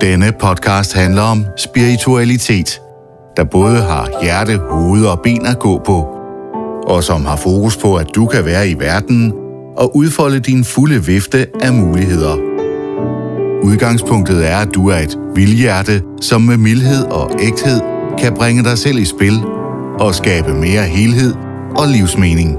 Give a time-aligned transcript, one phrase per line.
[0.00, 2.80] Denne podcast handler om spiritualitet,
[3.36, 6.06] der både har hjerte, hoved og ben at gå på,
[6.86, 9.32] og som har fokus på, at du kan være i verden
[9.76, 12.36] og udfolde din fulde vifte af muligheder.
[13.62, 17.80] Udgangspunktet er, at du er et vildhjerte, som med mildhed og ægthed
[18.18, 19.44] kan bringe dig selv i spil
[20.00, 21.34] og skabe mere helhed
[21.76, 22.58] og livsmening.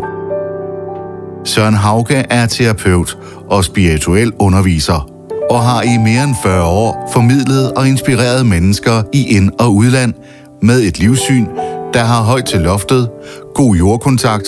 [1.46, 3.18] Søren Hauge er terapeut
[3.50, 5.17] og spirituel underviser
[5.50, 10.14] og har i mere end 40 år formidlet og inspireret mennesker i ind- og udland
[10.62, 11.46] med et livssyn,
[11.94, 13.10] der har højt til loftet,
[13.56, 14.46] god jordkontakt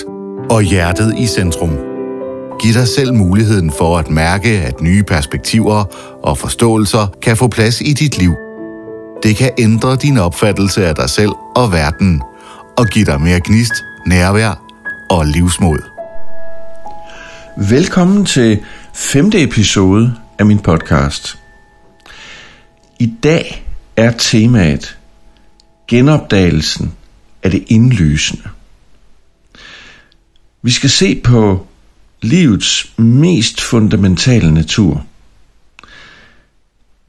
[0.50, 1.78] og hjertet i centrum.
[2.62, 5.84] Giv dig selv muligheden for at mærke, at nye perspektiver
[6.24, 8.34] og forståelser kan få plads i dit liv.
[9.24, 12.22] Det kan ændre din opfattelse af dig selv og verden,
[12.78, 13.74] og give dig mere gnist,
[14.08, 14.62] nærvær
[15.10, 15.80] og livsmod.
[17.70, 18.60] Velkommen til
[18.94, 21.38] femte episode af min podcast.
[23.00, 24.98] I dag er temaet
[25.88, 26.94] genopdagelsen
[27.44, 28.44] af det indlysende.
[30.62, 31.68] Vi skal se på
[32.22, 35.06] livets mest fundamentale natur.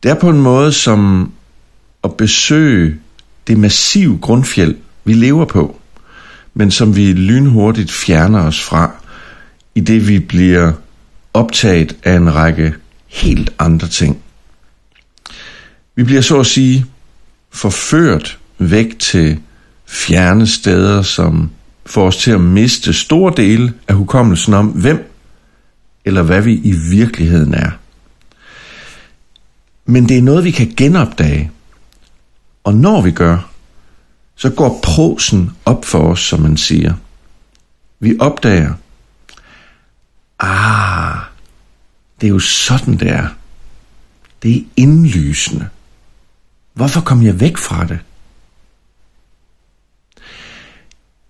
[0.03, 1.33] Det er på en måde som
[2.05, 2.97] at besøge
[3.47, 5.81] det massive grundfjeld, vi lever på,
[6.55, 8.91] men som vi lynhurtigt fjerner os fra,
[9.75, 10.73] i det vi bliver
[11.35, 12.75] optaget af en række
[13.11, 14.23] helt andre ting.
[15.95, 16.87] Vi bliver så at sige
[17.53, 19.39] forført væk til
[19.87, 21.51] fjerne steder, som
[21.87, 25.11] får os til at miste store dele af hukommelsen om, hvem
[26.05, 27.71] eller hvad vi i virkeligheden er.
[29.85, 31.51] Men det er noget, vi kan genopdage.
[32.65, 33.51] Og når vi gør,
[34.37, 36.95] så går prosen op for os, som man siger.
[38.01, 38.73] Vi opdager,
[40.41, 41.30] ah,
[42.21, 43.29] det er jo sådan, det er.
[44.43, 45.69] Det er indlysende.
[46.73, 47.99] Hvorfor kom jeg væk fra det?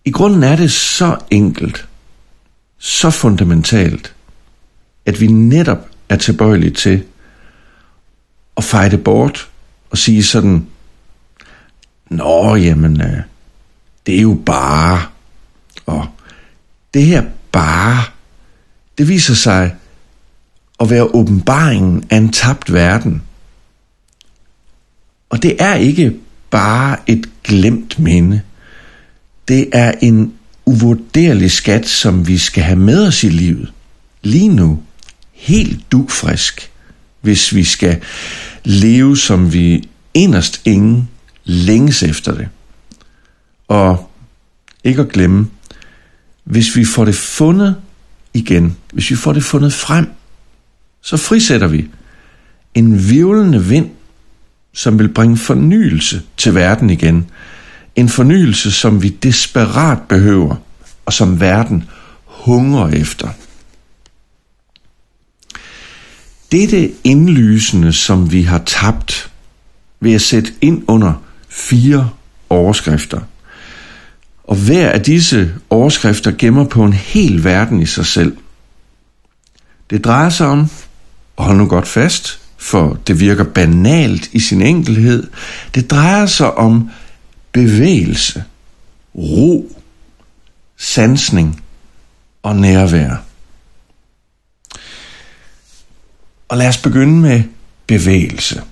[0.05, 1.89] I grunden er det så enkelt,
[2.79, 4.15] så fundamentalt,
[5.07, 7.05] at vi netop er tilbøjelige til
[8.57, 9.51] at fejde bort
[9.91, 10.67] og sige sådan,
[12.11, 13.21] Nå, jamen, øh,
[14.07, 15.03] det er jo bare,
[15.87, 16.07] og
[16.95, 18.05] det her bare,
[18.99, 19.77] det viser sig
[20.81, 23.23] at være åbenbaringen af en tabt verden.
[25.31, 26.17] Og det er ikke
[26.51, 28.41] bare et glemt minde.
[29.49, 30.35] Det er en
[30.67, 33.73] uvurderlig skat, som vi skal have med os i livet.
[34.23, 34.83] Lige nu.
[35.33, 36.71] Helt dugfrisk.
[37.21, 38.01] Hvis vi skal
[38.65, 41.09] leve, som vi inderst ingen
[41.45, 42.49] længes efter det.
[43.69, 44.11] Og
[44.85, 45.49] ikke at glemme,
[46.45, 47.77] hvis vi får det fundet
[48.35, 50.07] igen, hvis vi får det fundet frem,
[51.03, 51.89] så frisætter vi
[52.75, 53.91] en vivlende vind,
[54.73, 57.31] som vil bringe fornyelse til verden igen.
[57.97, 60.57] En fornyelse, som vi desperat behøver,
[61.07, 61.85] og som verden
[62.25, 63.29] hungrer efter.
[66.53, 69.31] Dette indlysende, som vi har tabt,
[70.01, 71.15] vil jeg sætte ind under
[71.49, 72.11] fire
[72.49, 73.21] overskrifter.
[74.45, 78.37] Og hver af disse overskrifter gemmer på en hel verden i sig selv.
[79.91, 80.69] Det drejer sig om
[81.41, 85.31] og hold nu godt fast, for det virker banalt i sin enkelhed.
[85.75, 86.91] Det drejer sig om
[87.53, 88.45] bevægelse,
[89.15, 89.77] ro,
[90.77, 91.63] sansning
[92.43, 93.17] og nærvær.
[96.49, 97.43] Og lad os begynde med
[97.87, 98.63] bevægelse.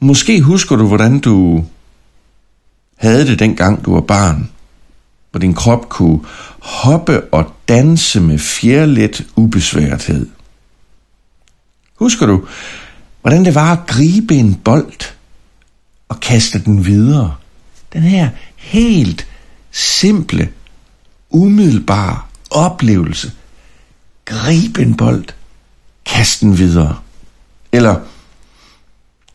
[0.00, 1.64] Måske husker du, hvordan du
[2.96, 4.50] havde det dengang du var barn
[5.30, 6.20] hvor din krop kunne
[6.60, 10.26] hoppe og danse med fjerlet ubesværethed.
[11.94, 12.46] Husker du,
[13.22, 15.12] hvordan det var at gribe en bold
[16.08, 17.36] og kaste den videre?
[17.92, 19.26] Den her helt
[19.70, 20.52] simple,
[21.30, 23.32] umiddelbare oplevelse.
[24.24, 25.24] Gribe en bold,
[26.06, 26.98] kaste den videre.
[27.72, 28.00] Eller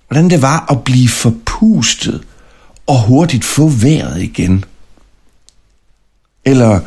[0.07, 2.23] hvordan det var at blive forpustet
[2.87, 4.65] og hurtigt få vejret igen–
[6.45, 6.79] eller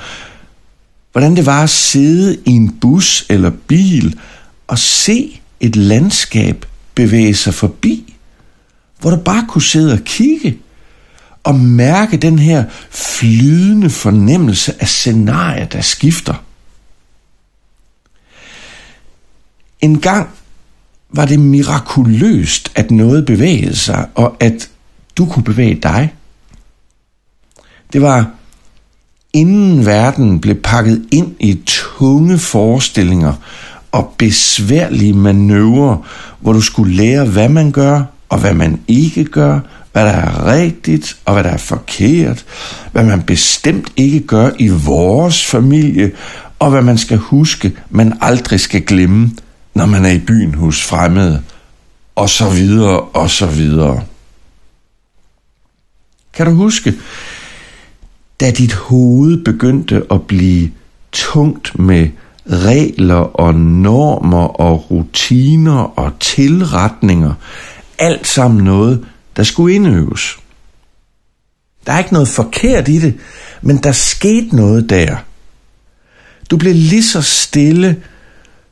[1.19, 4.19] hvordan det var at sidde i en bus eller bil
[4.67, 8.15] og se et landskab bevæge sig forbi,
[9.00, 10.59] hvor du bare kunne sidde og kigge
[11.44, 16.44] og mærke den her flydende fornemmelse af scenarier, der skifter.
[19.81, 20.29] En gang
[21.11, 24.70] var det mirakuløst, at noget bevægede sig, og at
[25.17, 26.15] du kunne bevæge dig.
[27.93, 28.38] Det var
[29.38, 33.32] inden verden blev pakket ind i tunge forestillinger
[33.93, 35.96] og besværlige manøvrer,
[36.40, 39.61] hvor du skulle lære, hvad man gør og hvad man ikke gør,
[39.93, 42.44] hvad der er rigtigt og hvad der er forkert,
[42.93, 46.12] hvad man bestemt ikke gør i vores familie,
[46.58, 49.31] og hvad man skal huske, man aldrig skal glemme,
[49.75, 51.43] når man er i byen hos fremmede,
[52.14, 54.02] og så videre, og så videre.
[56.32, 56.94] Kan du huske,
[58.40, 60.70] da dit hoved begyndte at blive
[61.12, 62.08] tungt med
[62.50, 67.35] regler og normer og rutiner og tilretninger,
[67.99, 69.06] alt sammen noget,
[69.37, 70.38] der skulle indøves.
[71.87, 73.14] Der er ikke noget forkert i det,
[73.62, 75.17] men der skete noget der.
[76.50, 78.02] Du blev lige så stille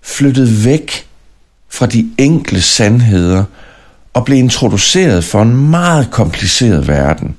[0.03, 1.07] flyttet væk
[1.69, 3.45] fra de enkle sandheder
[4.15, 7.37] og blev introduceret for en meget kompliceret verden.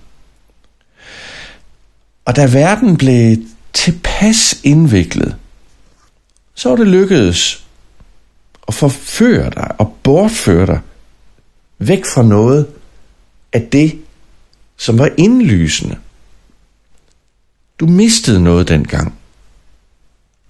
[2.28, 3.38] Og da verden blev
[3.74, 5.36] tilpas indviklet,
[6.54, 7.68] så var det lykkedes
[8.68, 10.80] at forføre dig og bortføre dig
[11.80, 12.68] væk fra noget
[13.54, 14.00] af det,
[14.78, 15.98] som var indlysende.
[17.80, 19.14] Du mistede noget dengang.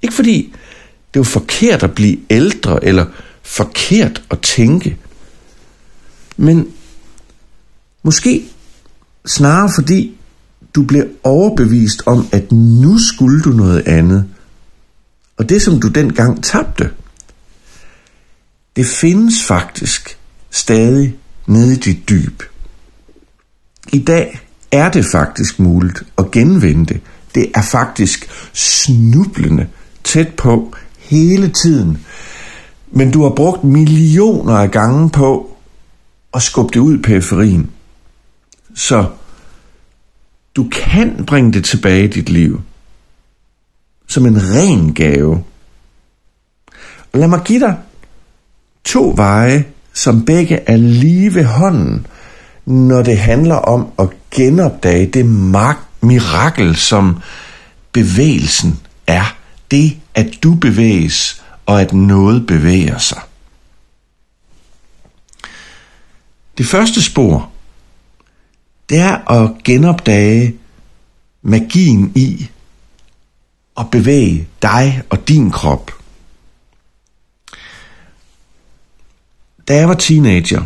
[0.02, 0.54] Ikke fordi
[1.14, 3.06] det var forkert at blive ældre, eller
[3.42, 4.98] forkert at tænke,
[6.38, 6.74] men
[8.04, 8.46] måske
[9.26, 10.17] snarere fordi
[10.78, 14.26] du blev overbevist om, at nu skulle du noget andet.
[15.38, 16.90] Og det, som du dengang tabte,
[18.76, 20.18] det findes faktisk
[20.52, 21.16] stadig
[21.48, 22.44] nede i dit dyb.
[23.94, 24.40] I dag
[24.72, 27.02] er det faktisk muligt at genvinde det.
[27.36, 29.68] Det er faktisk snublende
[30.04, 32.06] tæt på hele tiden.
[32.92, 35.58] Men du har brugt millioner af gange på
[36.34, 37.70] at skubbe det ud i periferien.
[38.76, 39.06] Så
[40.58, 42.62] du kan bringe det tilbage i dit liv.
[44.08, 45.44] Som en ren gave.
[47.14, 47.78] Og lad mig give dig
[48.84, 52.08] to veje, som begge er lige ved hånden,
[52.66, 55.26] når det handler om at genopdage det
[56.02, 57.18] mirakel, som
[57.92, 59.38] bevægelsen er.
[59.72, 63.22] Det, at du bevæges, og at noget bevæger sig.
[66.58, 67.52] Det første spor,
[68.90, 70.56] det er at genopdage
[71.42, 72.50] magien i
[73.78, 75.92] at bevæge dig og din krop.
[79.68, 80.64] Da jeg var teenager,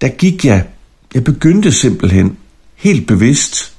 [0.00, 0.66] der gik jeg,
[1.14, 2.38] jeg begyndte simpelthen
[2.74, 3.72] helt bevidst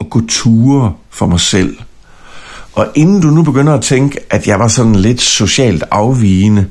[0.00, 1.78] at gå ture for mig selv.
[2.72, 6.70] Og inden du nu begynder at tænke, at jeg var sådan lidt socialt afvigende,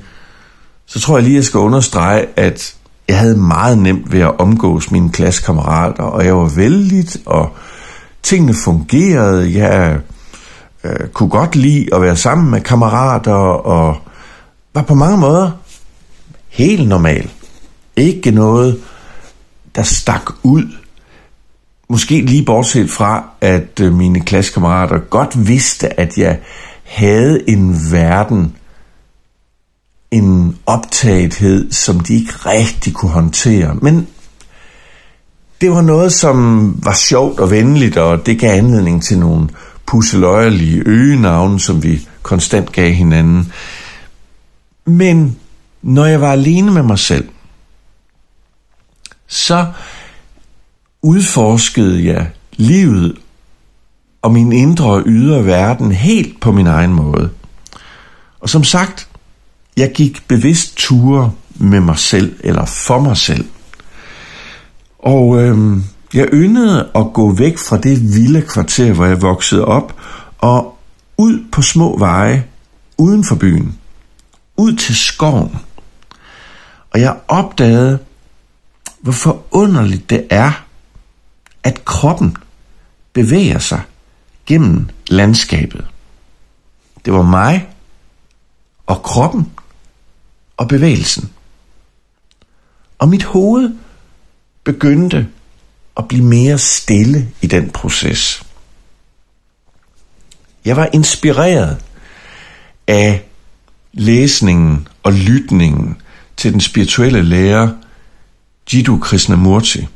[0.86, 2.75] så tror jeg lige, jeg skal understrege, at
[3.08, 7.50] jeg havde meget nemt ved at omgås mine klassekammerater, og jeg var vældig, og
[8.24, 9.64] tingene fungerede.
[9.64, 10.00] Jeg
[10.84, 13.98] øh, kunne godt lide at være sammen med kammerater, og
[14.74, 15.52] var på mange måder
[16.50, 17.30] helt normal.
[17.96, 18.82] Ikke noget,
[19.76, 20.64] der stak ud.
[21.90, 26.40] Måske lige bortset fra, at øh, mine klassekammerater godt vidste, at jeg
[26.84, 28.56] havde en verden,
[30.12, 33.76] en optagethed, som de ikke rigtig kunne håndtere.
[33.76, 34.08] Men
[35.62, 39.50] det var noget, som var sjovt og venligt, og det gav anledning til nogle
[39.86, 43.54] pusseløjerlige øgenavne, som vi konstant gav hinanden.
[44.86, 45.38] Men
[45.82, 47.30] når jeg var alene med mig selv,
[49.28, 49.66] så
[51.02, 53.18] udforskede jeg livet
[54.22, 57.30] og min indre og ydre verden helt på min egen måde.
[58.40, 59.10] Og som sagt,
[59.78, 63.46] jeg gik bevidst ture med mig selv, eller for mig selv.
[65.00, 70.02] Og øhm, jeg yndede at gå væk fra det vilde kvarter, hvor jeg voksede op,
[70.38, 70.78] og
[71.18, 72.48] ud på små veje
[72.98, 73.80] uden for byen.
[74.58, 75.58] Ud til skoven.
[76.94, 78.00] Og jeg opdagede,
[79.02, 80.66] hvor forunderligt det er,
[81.64, 82.38] at kroppen
[83.14, 83.82] bevæger sig
[84.46, 85.86] gennem landskabet.
[87.06, 87.68] Det var mig
[88.86, 89.52] og kroppen
[90.58, 91.32] og bevægelsen.
[93.00, 93.76] Og mit hoved
[94.64, 95.28] begyndte
[95.98, 98.44] at blive mere stille i den proces.
[100.66, 101.78] Jeg var inspireret
[102.88, 103.26] af
[103.94, 105.98] læsningen og lytningen
[106.38, 107.70] til den spirituelle lærer
[108.74, 109.88] Jiddu Krishnamurti.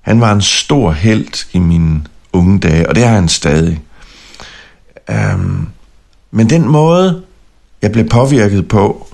[0.00, 3.82] Han var en stor held i mine unge dage, og det er han stadig.
[5.08, 5.68] Um,
[6.30, 7.22] men den måde,
[7.82, 9.07] jeg blev påvirket på,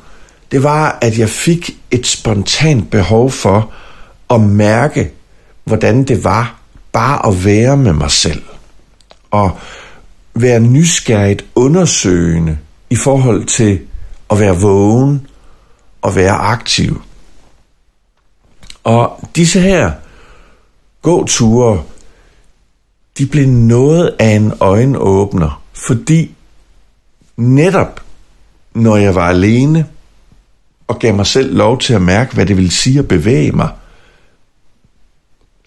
[0.51, 3.73] det var, at jeg fik et spontant behov for
[4.31, 5.11] at mærke,
[5.65, 6.61] hvordan det var
[6.93, 8.43] bare at være med mig selv.
[9.31, 9.59] Og
[10.35, 12.59] være nysgerrigt undersøgende
[12.91, 13.81] i forhold til
[14.31, 15.27] at være vågen
[16.03, 17.03] og være aktiv.
[18.85, 19.93] Og disse her
[21.03, 21.83] gåture,
[23.19, 26.35] de blev noget af en øjenåbner, fordi
[27.37, 28.01] netop
[28.75, 29.87] når jeg var alene
[30.89, 33.69] og gav mig selv lov til at mærke, hvad det ville sige at bevæge mig,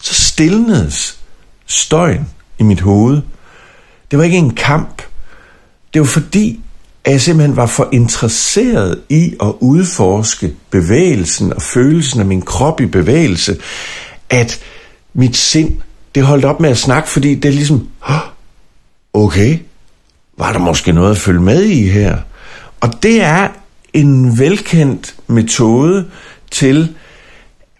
[0.02, 1.20] så stillnedes
[1.66, 3.22] støjen i mit hoved.
[4.12, 5.02] Det var ikke en kamp.
[5.94, 6.60] Det var fordi,
[7.04, 12.82] at jeg simpelthen var for interesseret i at udforske bevægelsen og følelsen af min krop
[12.82, 13.58] i bevægelse,
[14.30, 14.60] at
[15.14, 15.78] mit sind,
[16.16, 17.88] det holdt op med at snakke, fordi det er ligesom,
[19.14, 19.60] okay,
[20.38, 22.18] var der måske noget at følge med i her?
[22.80, 23.48] Og det er
[23.98, 26.06] en velkendt metode
[26.52, 26.96] til,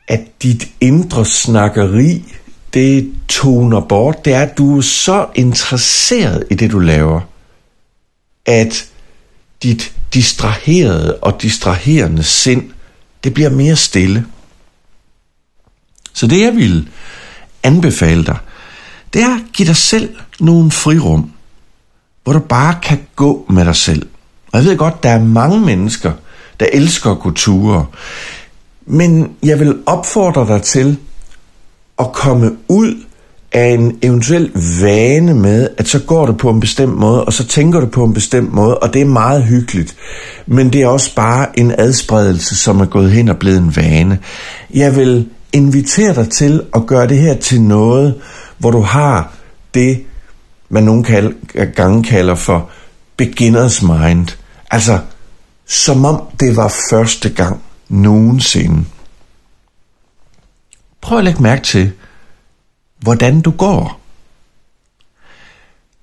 [0.08, 2.34] at dit indre snakkeri,
[2.74, 4.26] det toner bort.
[4.26, 7.22] Det er, at du er så interesseret i det, du laver,
[8.46, 8.90] at
[9.64, 12.70] dit distraherede og distraherende sind,
[13.24, 14.26] det bliver mere stille.
[16.14, 16.90] Så det jeg vil
[17.64, 18.38] anbefale dig,
[19.14, 21.32] det er at give dig selv nogle frirum,
[22.24, 24.08] hvor du bare kan gå med dig selv.
[24.52, 26.12] Og jeg ved godt, der er mange mennesker,
[26.60, 27.86] der elsker at gå ture.
[28.86, 30.98] Men jeg vil opfordre dig til
[32.00, 32.96] at komme ud
[33.52, 34.52] af en eventuel
[34.82, 38.04] vane med, at så går du på en bestemt måde, og så tænker du på
[38.04, 39.96] en bestemt måde, og det er meget hyggeligt.
[40.46, 44.20] Men det er også bare en adspredelse, som er gået hen og blevet en vane.
[44.74, 48.16] Jeg vil invitere dig til at gøre det her til noget,
[48.58, 49.34] hvor du har
[49.74, 50.04] det,
[50.70, 51.04] man nogle
[51.76, 52.70] gange kalder for
[53.22, 54.38] beginner's mind.
[54.72, 55.00] Altså,
[55.66, 58.86] som om det var første gang nogensinde.
[61.02, 61.94] Prøv at lægge mærke til,
[62.98, 64.02] hvordan du går.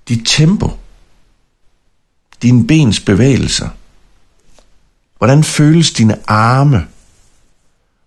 [0.07, 0.71] Dit tempo.
[2.41, 3.69] Dine bens bevægelser.
[5.17, 6.87] Hvordan føles dine arme?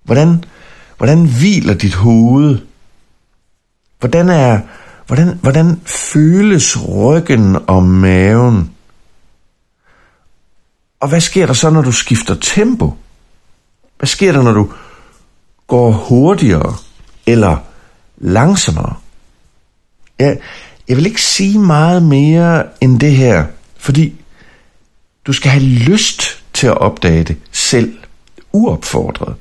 [0.03, 0.45] Hvordan,
[0.97, 2.59] hvordan hviler dit hoved?
[3.99, 4.61] Hvordan, er,
[5.07, 8.75] hvordan, hvordan føles ryggen og maven?
[11.01, 12.95] Og hvad sker der så, når du skifter tempo?
[13.99, 14.73] Hvad sker der, når du
[15.67, 16.77] går hurtigere
[17.27, 17.57] eller
[18.19, 18.95] langsommere?
[20.19, 20.39] Jeg,
[20.89, 24.15] jeg vil ikke sige meget mere end det her, fordi
[25.27, 27.99] du skal have lyst til at opdage det selv,
[28.53, 29.35] uopfordret.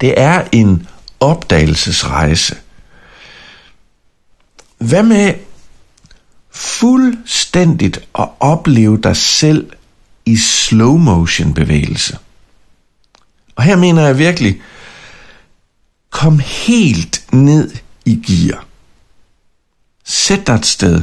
[0.00, 0.88] Det er en
[1.20, 2.56] opdagelsesrejse.
[4.78, 5.34] Hvad med
[6.50, 9.70] fuldstændigt at opleve dig selv
[10.26, 12.18] i slow motion bevægelse?
[13.56, 14.62] Og her mener jeg virkelig,
[16.10, 17.70] kom helt ned
[18.04, 18.64] i gear.
[20.04, 21.02] Sæt dig et sted,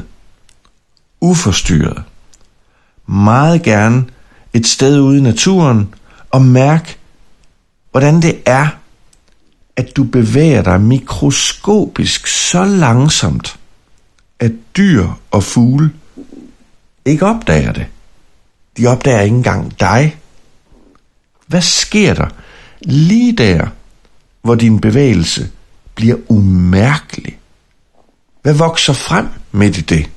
[1.21, 2.03] uforstyrret.
[3.05, 4.05] Meget gerne
[4.53, 5.93] et sted ude i naturen,
[6.31, 6.99] og mærk,
[7.91, 8.67] hvordan det er,
[9.75, 13.59] at du bevæger dig mikroskopisk så langsomt,
[14.39, 15.91] at dyr og fugle
[17.05, 17.85] ikke opdager det.
[18.77, 20.17] De opdager ikke engang dig.
[21.47, 22.27] Hvad sker der
[22.81, 23.67] lige der,
[24.41, 25.49] hvor din bevægelse
[25.95, 27.39] bliver umærkelig?
[28.41, 30.09] Hvad vokser frem midt i det?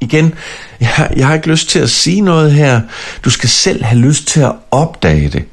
[0.00, 0.34] Igen,
[0.80, 2.80] jeg, jeg har ikke lyst til at sige noget her.
[3.24, 5.44] Du skal selv have lyst til at opdage det.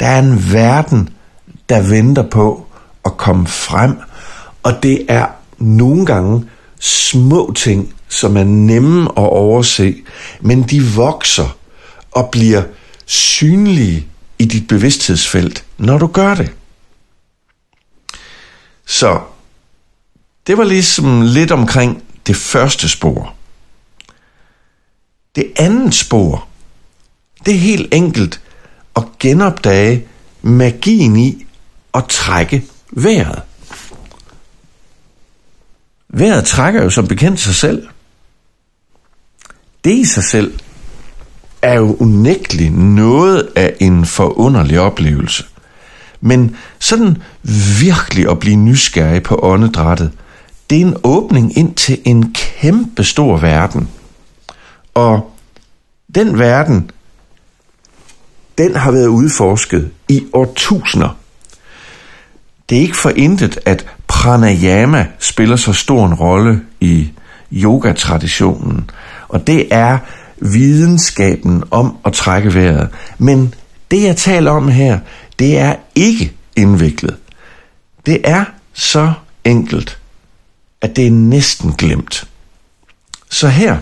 [0.00, 1.08] Der er en verden,
[1.68, 2.66] der venter på
[3.04, 3.96] at komme frem,
[4.62, 5.26] og det er
[5.58, 6.44] nogle gange
[6.80, 9.96] små ting, som er nemme at overse,
[10.40, 11.58] men de vokser
[12.10, 12.62] og bliver
[13.06, 14.06] synlige
[14.38, 16.52] i dit bevidsthedsfelt, når du gør det.
[18.86, 19.20] Så
[20.46, 23.34] det var ligesom lidt omkring det første spor.
[25.36, 26.48] Det andet spor,
[27.46, 28.40] det er helt enkelt
[28.96, 30.06] at genopdage
[30.42, 31.46] magien i
[31.94, 33.42] at trække vejret.
[36.08, 37.88] Vejret trækker jo som bekendt sig selv.
[39.86, 40.58] Det i sig selv
[41.62, 45.44] er jo unægteligt noget af en forunderlig oplevelse.
[46.20, 47.16] Men sådan
[47.80, 50.12] virkelig at blive nysgerrig på åndedrættet,
[50.70, 53.88] det er en åbning ind til en kæmpe stor verden.
[54.94, 55.30] Og
[56.14, 56.90] den verden,
[58.58, 61.16] den har været udforsket i årtusinder.
[62.68, 67.10] Det er ikke for intet, at pranayama spiller så stor en rolle i
[67.52, 68.90] yogatraditionen.
[69.28, 69.98] Og det er
[70.36, 72.88] videnskaben om at trække vejret.
[73.18, 73.54] Men
[73.90, 74.98] det, jeg taler om her,
[75.38, 77.16] det er ikke indviklet.
[78.06, 79.12] Det er så
[79.44, 80.00] enkelt,
[80.80, 82.28] at det er næsten glemt.
[83.30, 83.78] Så her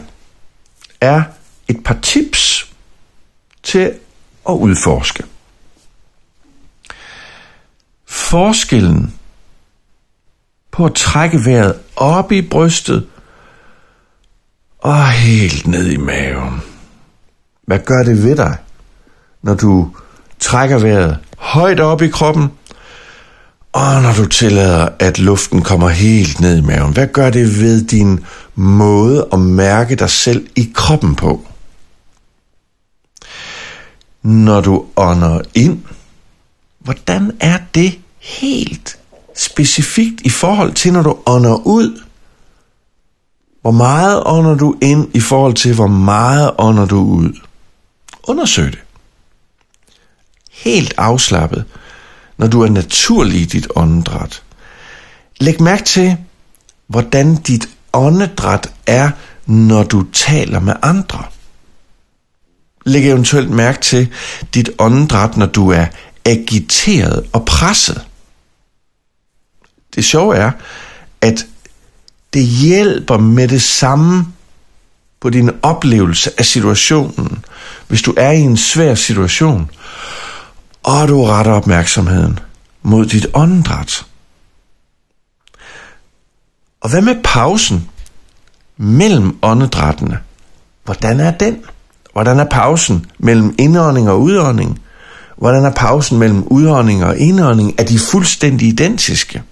[1.00, 1.22] er
[1.68, 2.72] et par tips
[3.62, 3.92] til
[4.48, 5.24] at udforske.
[8.06, 9.14] Forskellen
[10.70, 13.06] på at trække vejret op i brystet
[14.84, 16.62] og helt ned i maven.
[17.66, 18.56] Hvad gør det ved dig,
[19.42, 19.90] når du
[20.40, 22.48] trækker vejret højt op i kroppen,
[23.72, 26.92] og når du tillader, at luften kommer helt ned i maven?
[26.92, 28.24] Hvad gør det ved din
[28.54, 31.46] måde at mærke dig selv i kroppen på?
[34.22, 35.82] Når du ånder ind,
[36.78, 38.98] hvordan er det helt
[39.36, 42.03] specifikt i forhold til, når du ånder ud?
[43.64, 47.40] Hvor meget ånder du ind i forhold til, hvor meget ånder du ud?
[48.23, 48.78] Undersøg det.
[50.50, 51.64] Helt afslappet,
[52.37, 54.42] når du er naturlig i dit åndedræt.
[55.40, 56.16] Læg mærke til,
[56.87, 59.11] hvordan dit åndedræt er,
[59.47, 61.25] når du taler med andre.
[62.85, 64.09] Læg eventuelt mærke til
[64.54, 65.87] dit åndedræt, når du er
[66.25, 68.06] agiteret og presset.
[69.94, 70.50] Det sjove er,
[71.21, 71.47] at
[72.34, 74.26] det hjælper med det samme
[75.20, 77.44] på din oplevelse af situationen,
[77.88, 79.70] hvis du er i en svær situation,
[80.82, 82.38] og du retter opmærksomheden
[82.82, 84.06] mod dit åndedræt.
[86.80, 87.88] Og hvad med pausen
[88.76, 90.18] mellem åndedrættene?
[90.84, 91.58] Hvordan er den?
[92.12, 94.80] Hvordan er pausen mellem indånding og udånding?
[95.36, 97.74] Hvordan er pausen mellem udånding og indånding?
[97.78, 99.42] Er de fuldstændig identiske?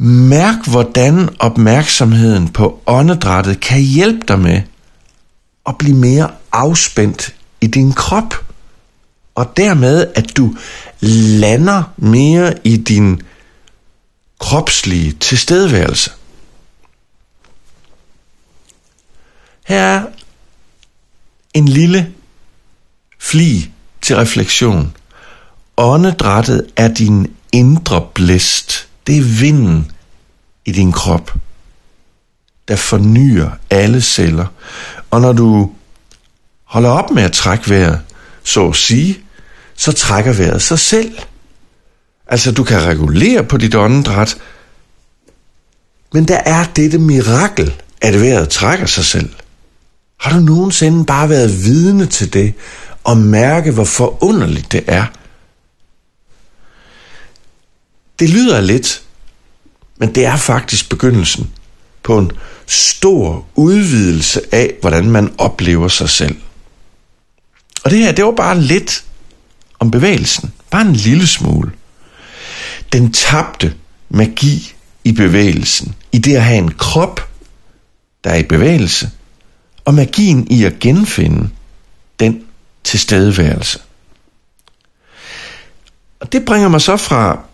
[0.00, 4.62] Mærk, hvordan opmærksomheden på åndedrættet kan hjælpe dig med
[5.66, 8.34] at blive mere afspændt i din krop.
[9.34, 10.54] Og dermed, at du
[11.00, 13.22] lander mere i din
[14.38, 16.10] kropslige tilstedeværelse.
[19.66, 20.06] Her er
[21.54, 22.12] en lille
[23.18, 23.70] fli
[24.02, 24.96] til refleksion.
[25.76, 28.87] Åndedrættet er din indre blæst.
[29.08, 29.90] Det er vinden
[30.64, 31.34] i din krop,
[32.68, 34.46] der fornyer alle celler.
[35.10, 35.70] Og når du
[36.64, 38.00] holder op med at trække vejret,
[38.44, 39.18] så at sige,
[39.76, 41.18] så trækker vejret sig selv.
[42.26, 44.36] Altså, du kan regulere på dit åndedræt,
[46.12, 49.30] men der er dette mirakel, at vejret trækker sig selv.
[50.20, 52.54] Har du nogensinde bare været vidne til det,
[53.04, 55.04] og mærke, hvor forunderligt det er?
[58.18, 59.02] Det lyder lidt,
[59.96, 61.50] men det er faktisk begyndelsen
[62.02, 62.32] på en
[62.66, 66.36] stor udvidelse af, hvordan man oplever sig selv.
[67.84, 69.04] Og det her, det var bare lidt
[69.78, 70.52] om bevægelsen.
[70.70, 71.72] Bare en lille smule.
[72.92, 73.74] Den tabte
[74.08, 75.94] magi i bevægelsen.
[76.12, 77.28] I det at have en krop,
[78.24, 79.10] der er i bevægelse.
[79.84, 81.50] Og magien i at genfinde
[82.20, 82.44] den
[82.84, 83.78] tilstedeværelse.
[86.20, 87.47] Og det bringer mig så fra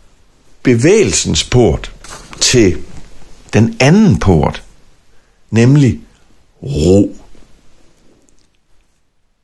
[0.65, 1.93] bevægelsens port
[2.41, 2.83] til
[3.53, 4.63] den anden port,
[5.51, 6.01] nemlig
[6.63, 7.17] ro.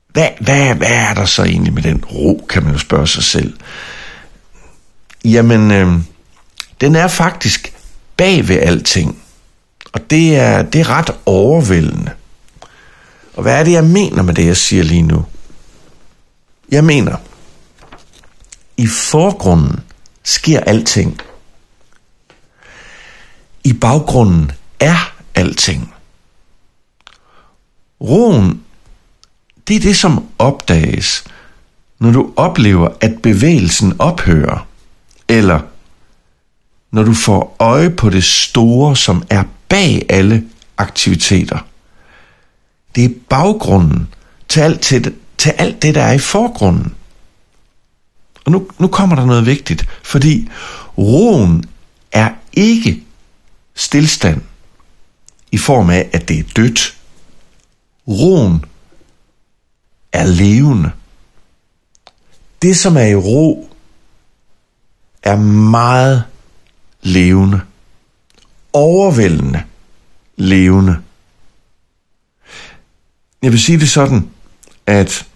[0.08, 3.24] Hvad, hvad, hvad er der så egentlig med den ro, kan man jo spørge sig
[3.24, 3.54] selv.
[5.24, 5.98] Jamen, øh,
[6.80, 7.74] den er faktisk
[8.16, 9.22] bag ved alting.
[9.92, 12.10] Og det er, det er ret overvældende.
[13.34, 15.24] Og hvad er det, jeg mener med det, jeg siger lige nu?
[16.70, 17.16] Jeg mener,
[18.76, 19.80] i forgrunden
[20.22, 21.20] sker alting.
[23.64, 25.94] I baggrunden er alting.
[28.00, 28.62] Roen,
[29.68, 31.24] det er det, som opdages,
[31.98, 34.66] når du oplever, at bevægelsen ophører,
[35.28, 35.60] eller
[36.90, 40.44] når du får øje på det store, som er bag alle
[40.76, 41.58] aktiviteter.
[42.94, 44.08] Det er baggrunden
[44.48, 46.94] til alt, til, til alt det, der er i forgrunden.
[48.44, 50.48] Og nu, nu kommer der noget vigtigt, fordi
[50.98, 51.64] roen
[52.12, 53.04] er ikke
[53.74, 54.42] stillstand
[55.52, 56.96] i form af, at det er dødt.
[58.08, 58.64] Roen
[60.12, 60.90] er levende.
[62.62, 63.70] Det, som er i ro,
[65.22, 66.24] er meget
[67.02, 67.60] levende.
[68.72, 69.62] Overvældende
[70.36, 70.96] levende.
[73.42, 74.30] Jeg vil sige det sådan,
[74.86, 75.26] at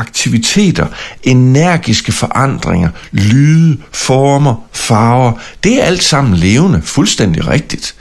[0.00, 0.86] aktiviteter,
[1.22, 5.32] energiske forandringer, lyde, former, farver,
[5.64, 7.94] det er alt sammen levende, fuldstændig rigtigt.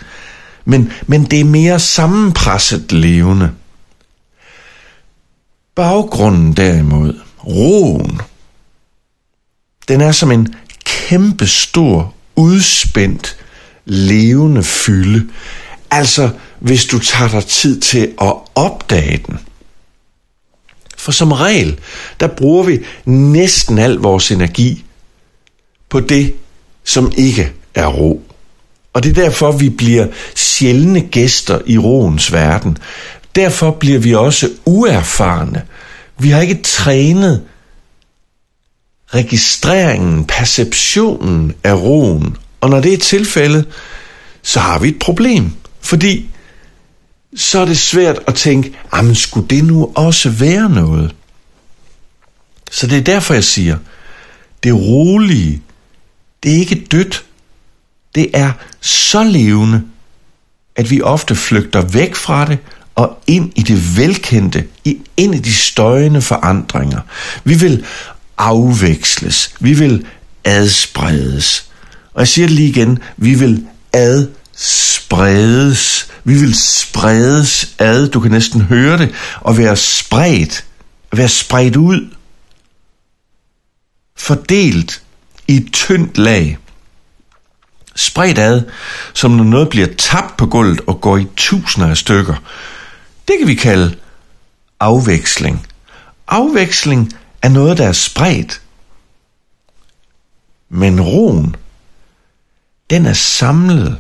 [0.66, 3.52] Men, men det er mere sammenpresset levende.
[5.76, 8.22] Baggrunden derimod, roen,
[9.88, 13.38] den er som en kæmpe stor, udspændt,
[13.86, 15.30] levende fylde.
[15.92, 19.40] Altså hvis du tager dig tid til at opdage den.
[21.00, 21.80] For som regel,
[22.20, 24.86] der bruger vi næsten al vores energi
[25.90, 26.34] på det,
[26.84, 28.22] som ikke er ro.
[28.94, 32.78] Og det er derfor, vi bliver sjældne gæster i roens verden.
[33.36, 35.64] Derfor bliver vi også uerfarne.
[36.18, 37.44] Vi har ikke trænet
[39.14, 42.38] registreringen, perceptionen af roen.
[42.62, 43.66] Og når det er tilfældet,
[44.42, 45.52] så har vi et problem.
[45.82, 46.30] Fordi
[47.36, 51.16] så er det svært at tænke, jamen skulle det nu også være noget?
[52.72, 53.78] Så det er derfor, jeg siger,
[54.64, 55.62] det rolige,
[56.44, 57.26] det er ikke dødt.
[58.16, 59.84] Det er så levende,
[60.76, 62.58] at vi ofte flygter væk fra det
[62.96, 64.68] og ind i det velkendte,
[65.18, 67.02] ind i de støjende forandringer.
[67.44, 67.86] Vi vil
[68.38, 70.06] afveksles, vi vil
[70.44, 71.70] adspredes.
[72.14, 73.66] Og jeg siger det lige igen, vi vil
[74.60, 76.12] spredes.
[76.24, 80.66] Vi vil spredes ad, du kan næsten høre det, og være spredt,
[81.14, 82.16] være spredt ud,
[84.18, 85.04] fordelt
[85.48, 86.58] i et tyndt lag.
[87.96, 88.62] Spredt ad,
[89.14, 92.36] som når noget bliver tabt på gulvet og går i tusinder af stykker.
[93.28, 93.96] Det kan vi kalde
[94.80, 95.68] afveksling.
[96.28, 98.62] Afveksling er noget, der er spredt.
[100.70, 101.56] Men roen,
[102.90, 103.98] den er samlet.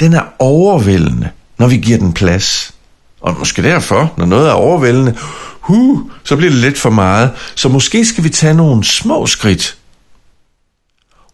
[0.00, 2.74] Den er overvældende, når vi giver den plads.
[3.20, 5.14] Og måske derfor, når noget er overvældende,
[5.60, 7.30] huh, så bliver det lidt for meget.
[7.54, 9.78] Så måske skal vi tage nogle små skridt.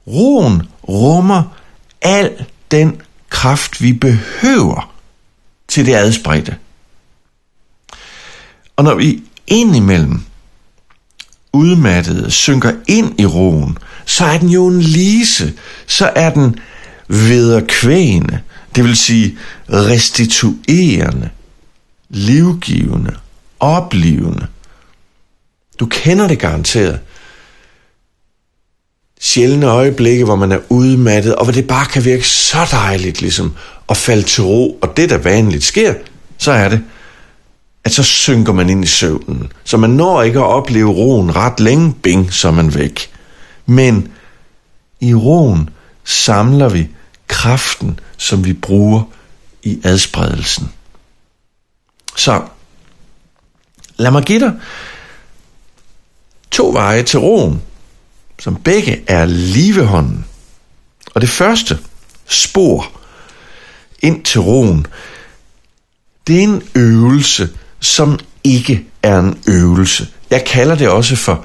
[0.06, 1.42] Roen rummer
[2.02, 4.92] al den kraft, vi behøver
[5.68, 6.56] til det adspredte.
[8.76, 10.22] Og når vi indimellem
[11.52, 15.52] udmattede synker ind i roen, så er den jo en lise,
[15.86, 16.58] så er den
[17.08, 18.40] vederkvægende,
[18.76, 21.30] det vil sige restituerende,
[22.08, 23.16] livgivende,
[23.60, 24.46] oplivende.
[25.80, 27.00] Du kender det garanteret.
[29.20, 33.54] Sjældne øjeblikke, hvor man er udmattet, og hvor det bare kan virke så dejligt, ligesom
[33.88, 34.78] at falde til ro.
[34.82, 35.94] Og det, der vanligt sker,
[36.38, 36.82] så er det,
[37.84, 39.52] at så synker man ind i søvnen.
[39.64, 43.10] Så man når ikke at opleve roen ret længe, bing, så er man væk.
[43.66, 44.08] Men
[45.00, 45.70] i roen
[46.04, 46.88] samler vi
[47.28, 49.02] kraften, som vi bruger
[49.62, 50.72] i adspredelsen.
[52.16, 52.42] Så
[53.96, 54.60] lad mig give dig
[56.50, 57.62] to veje til roen,
[58.38, 60.26] som begge er livehånden.
[61.14, 61.78] Og det første
[62.26, 63.00] spor
[64.02, 64.86] ind til roen,
[66.26, 67.48] det er en øvelse,
[67.80, 70.08] som ikke er en øvelse.
[70.30, 71.44] Jeg kalder det også for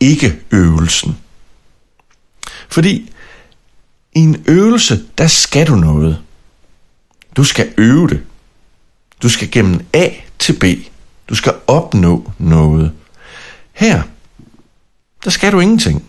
[0.00, 1.16] ikke-øvelsen.
[2.68, 3.12] Fordi
[4.14, 6.22] i en øvelse, der skal du noget.
[7.36, 8.26] Du skal øve det.
[9.22, 10.64] Du skal gennem A til B.
[11.28, 12.92] Du skal opnå noget.
[13.72, 14.02] Her,
[15.24, 16.04] der skal du ingenting.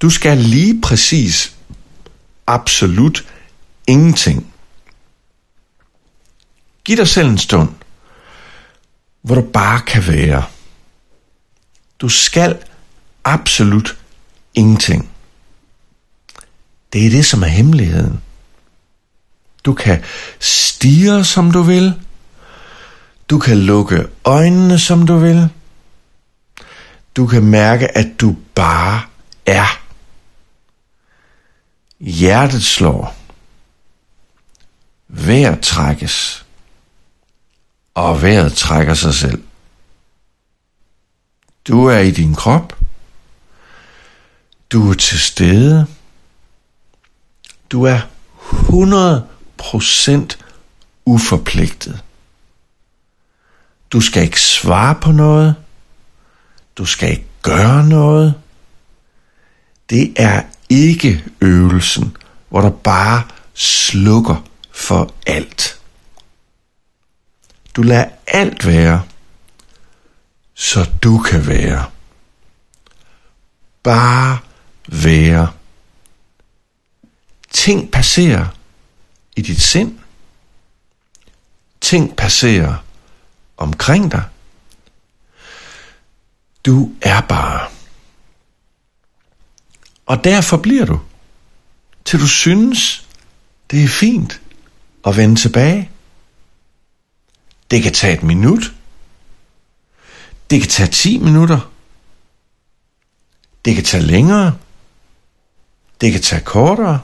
[0.00, 1.56] Du skal lige præcis
[2.46, 3.24] absolut
[3.86, 4.54] ingenting.
[6.84, 7.68] Giv dig selv en stund,
[9.22, 10.44] hvor du bare kan være.
[11.98, 12.58] Du skal
[13.24, 13.98] absolut
[14.54, 15.13] ingenting.
[16.94, 18.20] Det er det, som er hemmeligheden.
[19.64, 20.04] Du kan
[20.40, 21.94] stige, som du vil.
[23.30, 25.48] Du kan lukke øjnene, som du vil.
[27.16, 29.02] Du kan mærke, at du bare
[29.46, 29.80] er.
[32.00, 33.16] Hjertet slår.
[35.08, 36.46] Vejret trækkes.
[37.94, 39.42] Og vejret trækker sig selv.
[41.68, 42.78] Du er i din krop.
[44.70, 45.86] Du er til stede.
[47.74, 48.00] Du er
[48.50, 50.36] 100%
[51.04, 52.02] uforpligtet.
[53.92, 55.54] Du skal ikke svare på noget.
[56.78, 58.34] Du skal ikke gøre noget.
[59.90, 62.16] Det er ikke øvelsen,
[62.48, 63.22] hvor der bare
[63.54, 65.80] slukker for alt.
[67.76, 69.02] Du lader alt være,
[70.54, 71.84] så du kan være.
[73.82, 74.38] Bare
[74.88, 75.48] være.
[77.54, 78.46] Ting passerer
[79.36, 79.98] i dit sind.
[81.80, 82.84] Ting passerer
[83.56, 84.24] omkring dig.
[86.66, 87.68] Du er bare.
[90.06, 91.00] Og derfor bliver du,
[92.04, 93.08] til du synes,
[93.70, 94.40] det er fint
[95.06, 95.90] at vende tilbage.
[97.70, 98.72] Det kan tage et minut.
[100.50, 101.70] Det kan tage 10 minutter.
[103.64, 104.58] Det kan tage længere.
[106.00, 107.00] Det kan tage kortere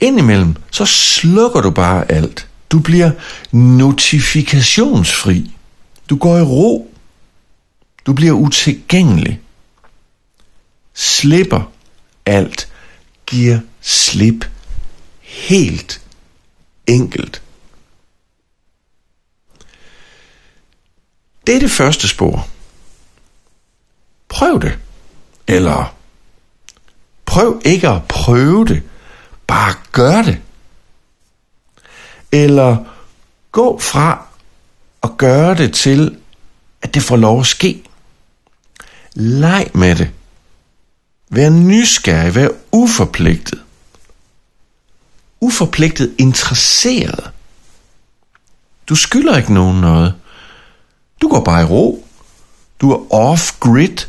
[0.00, 2.48] indimellem, så slukker du bare alt.
[2.70, 3.10] Du bliver
[3.52, 5.50] notifikationsfri.
[6.10, 6.94] Du går i ro.
[8.06, 9.40] Du bliver utilgængelig.
[10.94, 11.72] Slipper
[12.26, 12.68] alt.
[13.26, 14.50] Giver slip.
[15.20, 16.00] Helt
[16.86, 17.42] enkelt.
[21.46, 22.48] Det er det første spor.
[24.28, 24.78] Prøv det.
[25.46, 25.94] Eller
[27.26, 28.82] prøv ikke at prøve det.
[29.50, 30.38] Bare gør det.
[32.32, 32.76] Eller
[33.52, 34.26] gå fra
[35.02, 36.18] at gøre det til,
[36.82, 37.82] at det får lov at ske.
[39.14, 40.10] Leg med det.
[41.28, 43.62] Vær nysgerrig, vær uforpligtet.
[45.40, 47.30] Uforpligtet interesseret.
[48.88, 50.14] Du skylder ikke nogen noget.
[51.22, 52.06] Du går bare i ro.
[52.80, 54.06] Du er off-grid.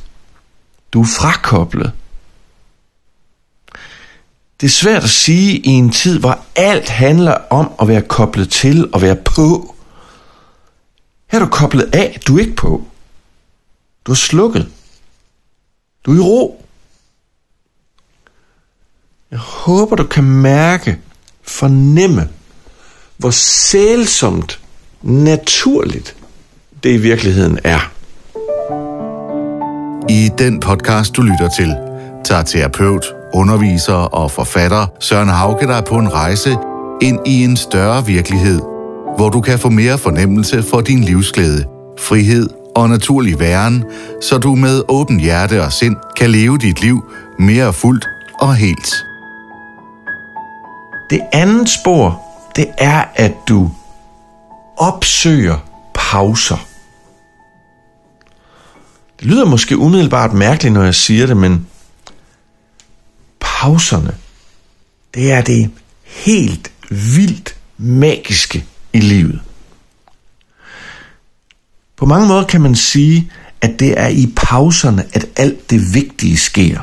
[0.94, 1.92] Du er frakoblet.
[4.62, 8.50] Det er svært at sige i en tid, hvor alt handler om at være koblet
[8.50, 9.76] til og være på.
[11.28, 12.86] Her er du koblet af, du er ikke på.
[14.06, 14.70] Du er slukket.
[16.06, 16.66] Du er i ro.
[19.32, 20.98] Jeg håber, du kan mærke,
[21.42, 22.30] fornemme,
[23.18, 24.60] hvor sælsomt,
[25.02, 26.16] naturligt
[26.84, 27.92] det i virkeligheden er.
[30.10, 31.76] I den podcast, du lytter til,
[32.26, 36.58] tager terapeut, underviser og forfatter Søren Hauke dig på en rejse
[37.02, 38.62] ind i en større virkelighed,
[39.18, 41.66] hvor du kan få mere fornemmelse for din livsglæde,
[42.00, 43.84] frihed og naturlig væren,
[44.22, 47.04] så du med åben hjerte og sind kan leve dit liv
[47.40, 48.08] mere fuldt
[48.40, 49.06] og helt.
[51.10, 52.22] Det andet spor,
[52.56, 53.70] det er, at du
[54.78, 55.58] opsøger
[55.94, 56.58] pauser.
[59.20, 61.68] Det lyder måske umiddelbart mærkeligt, når jeg siger det, men
[63.62, 64.16] pauserne,
[65.14, 65.70] det er det
[66.06, 69.42] helt vildt magiske i livet.
[71.98, 76.38] På mange måder kan man sige, at det er i pauserne, at alt det vigtige
[76.38, 76.80] sker.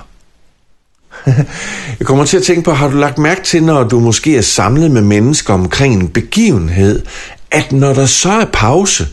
[1.99, 4.43] Jeg kommer til at tænke på, har du lagt mærke til, når du måske er
[4.43, 7.07] samlet med mennesker omkring en begivenhed,
[7.51, 9.09] at når der så er pause,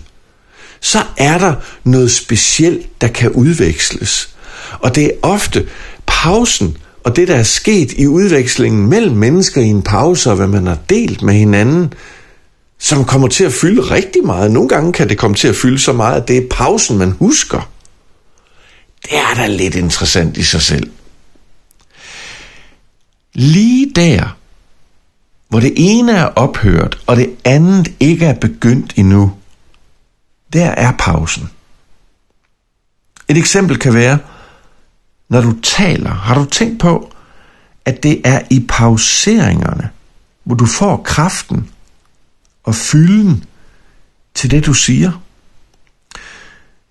[0.81, 4.35] så er der noget specielt, der kan udveksles.
[4.79, 5.67] Og det er ofte
[6.05, 10.47] pausen og det, der er sket i udvekslingen mellem mennesker i en pause, og hvad
[10.47, 11.93] man har delt med hinanden,
[12.79, 14.51] som kommer til at fylde rigtig meget.
[14.51, 17.11] Nogle gange kan det komme til at fylde så meget, at det er pausen, man
[17.11, 17.71] husker.
[19.03, 20.91] Det er da lidt interessant i sig selv.
[23.33, 24.37] Lige der,
[25.49, 29.33] hvor det ene er ophørt, og det andet ikke er begyndt endnu,
[30.53, 31.49] der er pausen.
[33.27, 34.19] Et eksempel kan være,
[35.29, 37.11] når du taler, har du tænkt på,
[37.85, 39.89] at det er i pauseringerne,
[40.43, 41.69] hvor du får kraften
[42.63, 43.43] og fylden
[44.33, 45.11] til det, du siger?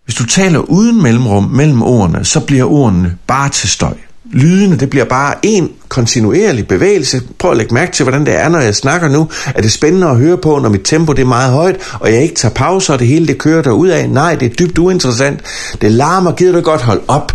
[0.05, 3.95] Hvis du taler uden mellemrum mellem ordene, så bliver ordene bare til støj.
[4.33, 7.23] Lydene, det bliver bare en kontinuerlig bevægelse.
[7.39, 9.29] Prøv at lægge mærke til, hvordan det er, når jeg snakker nu.
[9.47, 12.23] Er det spændende at høre på, når mit tempo det er meget højt, og jeg
[12.23, 14.11] ikke tager pauser, og det hele det kører derud af?
[14.11, 15.41] Nej, det er dybt uinteressant.
[15.81, 17.33] Det larmer, gider du godt holde op.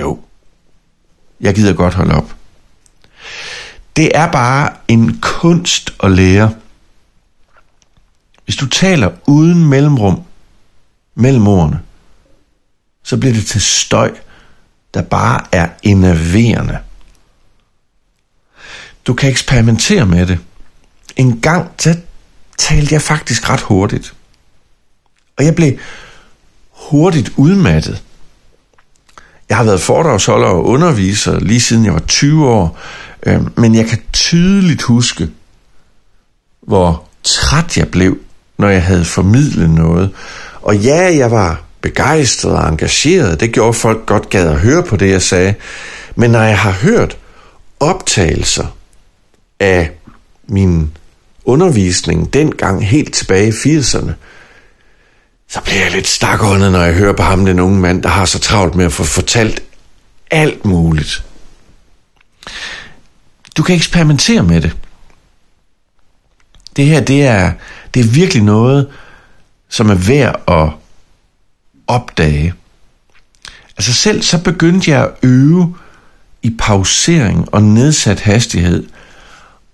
[0.00, 0.20] Jo,
[1.40, 2.34] jeg gider godt holde op.
[3.96, 6.54] Det er bare en kunst at lære.
[8.44, 10.22] Hvis du taler uden mellemrum
[11.14, 11.80] mellem ordene,
[13.02, 14.16] så bliver det til støj,
[14.94, 16.78] der bare er enerverende.
[19.06, 20.38] Du kan eksperimentere med det.
[21.16, 21.98] En gang så
[22.58, 24.14] talte jeg faktisk ret hurtigt.
[25.36, 25.78] Og jeg blev
[26.70, 28.02] hurtigt udmattet.
[29.48, 32.78] Jeg har været foredragsholder og underviser lige siden jeg var 20 år,
[33.26, 35.28] øh, men jeg kan tydeligt huske,
[36.60, 38.18] hvor træt jeg blev,
[38.58, 40.10] når jeg havde formidlet noget.
[40.62, 43.40] Og ja, jeg var begejstret og engageret.
[43.40, 45.54] Det gjorde folk godt gad at høre på det, jeg sagde.
[46.16, 47.16] Men når jeg har hørt
[47.80, 48.66] optagelser
[49.60, 49.90] af
[50.48, 50.90] min
[51.44, 54.10] undervisning dengang helt tilbage i 80'erne,
[55.48, 58.24] så bliver jeg lidt stakåndet, når jeg hører på ham, den unge mand, der har
[58.24, 59.62] så travlt med at få fortalt
[60.30, 61.24] alt muligt.
[63.56, 64.76] Du kan eksperimentere med det.
[66.76, 67.52] Det her, det er,
[67.94, 68.88] det er virkelig noget,
[69.68, 70.68] som er værd at
[71.86, 72.54] opdage.
[73.76, 75.76] Altså selv så begyndte jeg at øve
[76.42, 78.86] i pausering og nedsat hastighed.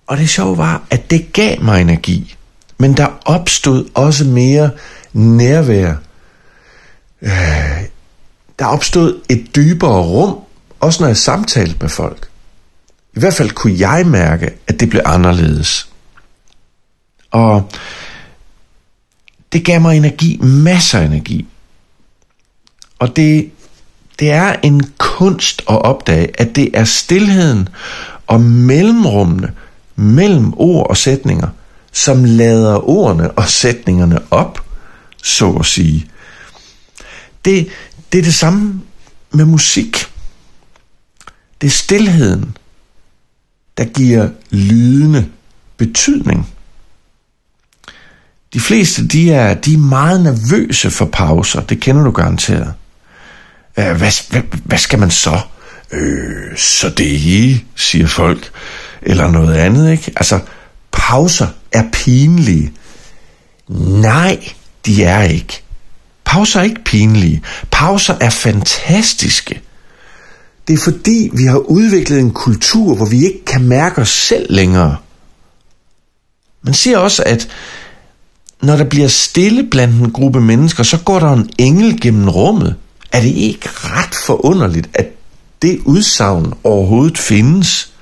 [0.07, 2.37] Og det sjove var, at det gav mig energi.
[2.79, 4.71] Men der opstod også mere
[5.13, 5.95] nærvær.
[7.23, 7.83] Øh,
[8.59, 10.39] der opstod et dybere rum,
[10.81, 12.29] også når jeg samtalte med folk.
[13.17, 15.89] I hvert fald kunne jeg mærke, at det blev anderledes.
[17.31, 17.71] Og
[19.53, 21.47] det gav mig energi, masser af energi.
[22.99, 23.51] Og det,
[24.19, 27.69] det er en kunst at opdage, at det er stillheden
[28.27, 29.53] og mellemrummene
[29.97, 31.49] mellem ord og sætninger,
[31.93, 34.65] som lader ordene og sætningerne op,
[35.23, 36.07] så at sige.
[37.45, 37.69] Det,
[38.13, 38.81] det er det samme
[39.31, 40.07] med musik.
[41.61, 42.57] Det er stillheden,
[43.79, 45.29] der giver lydende
[45.77, 46.49] betydning.
[48.53, 52.75] De fleste de er, de er meget nervøse for pauser, det kender du garanteret.
[53.77, 55.41] Øh, hvad, hvad, hvad skal man så?
[55.91, 58.51] Øh, så det siger folk.
[59.03, 60.13] Eller noget andet, ikke?
[60.17, 60.41] Altså,
[60.93, 62.73] pauser er pinlige.
[63.69, 64.49] Nej,
[64.87, 65.63] de er ikke.
[66.25, 67.43] Pauser er ikke pinlige.
[67.71, 69.61] Pauser er fantastiske.
[70.69, 74.47] Det er fordi, vi har udviklet en kultur, hvor vi ikke kan mærke os selv
[74.51, 74.97] længere.
[76.63, 77.49] Man siger også, at
[78.63, 82.77] når der bliver stille blandt en gruppe mennesker, så går der en engel gennem rummet.
[83.13, 85.07] Er det ikke ret forunderligt, at
[85.63, 87.93] det udsagn overhovedet findes?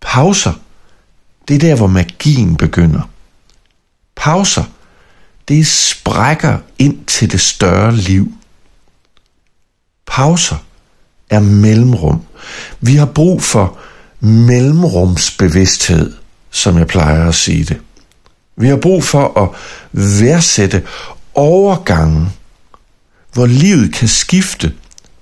[0.00, 0.52] Pauser,
[1.48, 3.10] det er der, hvor magien begynder.
[4.16, 4.64] Pauser,
[5.48, 8.32] det sprækker ind til det større liv.
[10.06, 10.56] Pauser
[11.30, 12.22] er mellemrum.
[12.80, 13.78] Vi har brug for
[14.20, 16.12] mellemrumsbevidsthed,
[16.50, 17.80] som jeg plejer at sige det.
[18.56, 19.48] Vi har brug for at
[19.92, 20.82] værdsætte
[21.34, 22.28] overgangen,
[23.32, 24.72] hvor livet kan skifte,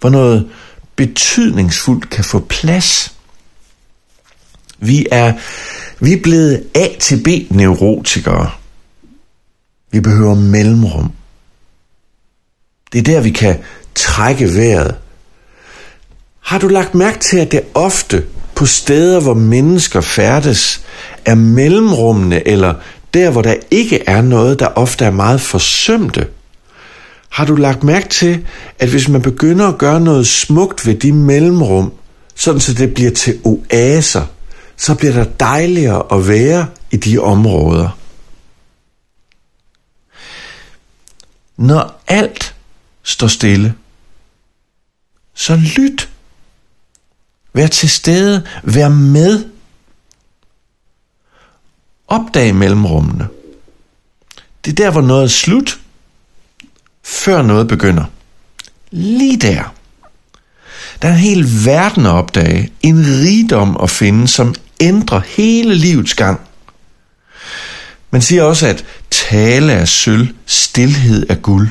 [0.01, 0.49] hvor noget
[0.97, 3.15] betydningsfuldt kan få plads.
[4.79, 5.33] Vi er,
[6.01, 8.51] vi er blevet A til B neurotikere.
[9.95, 11.13] Vi behøver mellemrum.
[12.93, 13.59] Det er der, vi kan
[13.95, 14.95] trække vejret.
[16.41, 20.81] Har du lagt mærke til, at det ofte på steder, hvor mennesker færdes,
[21.25, 22.75] er mellemrummene eller
[23.15, 26.27] der, hvor der ikke er noget, der ofte er meget forsømte?
[27.29, 28.47] Har du lagt mærke til,
[28.79, 31.93] at hvis man begynder at gøre noget smukt ved de mellemrum,
[32.35, 34.27] sådan så det bliver til oaser,
[34.77, 38.04] så bliver der dejligere at være i de områder.
[41.57, 42.55] Når alt
[43.03, 43.75] står stille,
[45.35, 46.09] så lyt.
[47.53, 49.45] Vær til stede, vær med.
[52.09, 53.29] Opdag mellemrummene.
[54.65, 55.81] Det er der, hvor noget er slut,
[57.03, 58.05] før noget begynder.
[58.91, 59.75] Lige der.
[61.03, 66.15] Der er en hel verden at opdage, en rigdom at finde, som ændrer hele livets
[66.15, 66.41] gang.
[68.15, 71.69] Man siger også, at tale er sølv, stillhed er guld.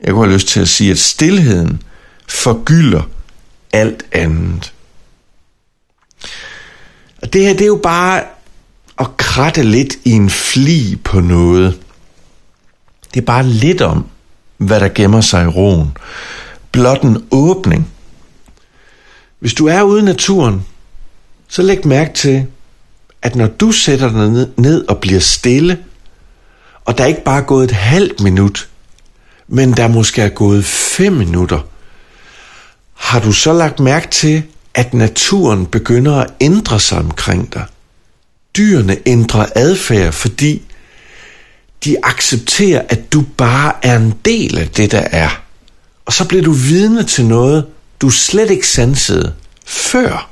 [0.00, 1.82] Jeg kunne have lyst til at sige, at stillheden
[2.28, 3.02] forgylder
[3.72, 4.72] alt andet.
[7.22, 8.24] Og det her, det er jo bare
[8.98, 11.80] at kratte lidt i en fli på noget.
[13.14, 14.06] Det er bare lidt om,
[14.56, 15.96] hvad der gemmer sig i roen.
[16.72, 17.92] Blot en åbning.
[19.38, 20.66] Hvis du er ude i naturen,
[21.48, 22.46] så læg mærke til,
[23.22, 25.78] at når du sætter dig ned og bliver stille,
[26.84, 28.68] og der er ikke bare gået et halvt minut,
[29.48, 31.60] men der måske er gået fem minutter,
[32.94, 34.42] har du så lagt mærke til,
[34.74, 37.64] at naturen begynder at ændre sig omkring dig?
[38.56, 40.62] Dyrene ændrer adfærd, fordi
[41.84, 45.42] de accepterer, at du bare er en del af det, der er.
[46.04, 47.66] Og så bliver du vidne til noget,
[48.00, 49.32] du slet ikke sansede
[49.66, 50.30] før,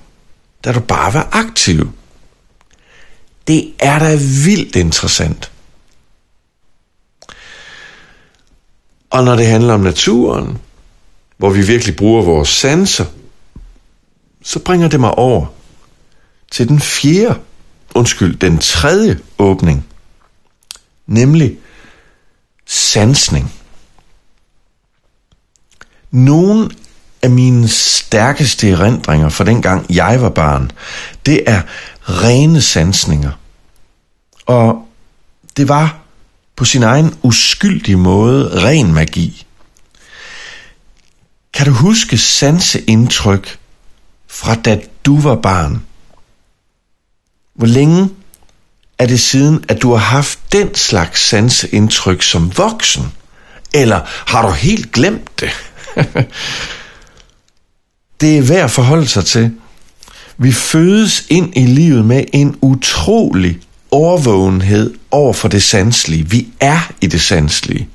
[0.65, 1.89] da du bare var aktiv.
[3.49, 5.51] Det er da vildt interessant.
[9.11, 10.59] Og når det handler om naturen,
[11.37, 13.05] hvor vi virkelig bruger vores sanser,
[14.43, 15.47] så bringer det mig over
[16.51, 17.41] til den fjerde,
[17.95, 19.87] undskyld, den tredje åbning,
[21.07, 21.59] nemlig
[22.67, 23.53] sansning.
[26.11, 26.71] Nogle
[27.23, 30.71] af mine stærkeste erindringer fra dengang jeg var barn,
[31.27, 31.63] det er
[32.03, 33.33] rene sansninger.
[34.47, 34.89] Og
[35.57, 35.99] det var
[36.57, 39.47] på sin egen uskyldige måde ren magi.
[41.53, 43.59] Kan du huske sanseindtryk
[44.29, 45.83] fra da du var barn?
[47.55, 48.11] Hvor længe
[48.99, 53.13] er det siden, at du har haft den slags sanseindtryk som voksen?
[53.75, 55.51] Eller har du helt glemt det?
[58.21, 59.53] det er værd at forholde sig til.
[60.37, 63.61] Vi fødes ind i livet med en utrolig
[63.95, 66.31] overvågenhed over for det sanselige.
[66.31, 67.89] Vi er i det sanselige.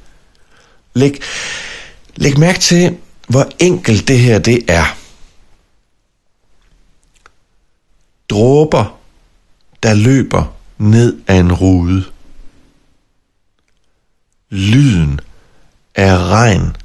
[0.94, 1.22] Læg,
[2.16, 2.98] læg mærke til,
[3.28, 4.98] hvor enkelt det her det er.
[8.30, 9.00] Dråber,
[9.84, 12.06] der løber ned ad en rude.
[14.50, 15.20] Lyden
[15.96, 16.76] af regn,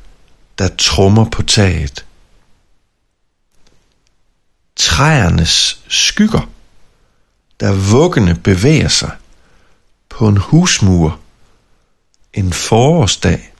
[0.58, 2.04] der trummer på taget.
[4.76, 6.50] Træernes skygger,
[7.61, 9.11] der vuggende bevæger sig
[10.09, 11.20] på en husmur
[12.34, 13.52] en forårsdag.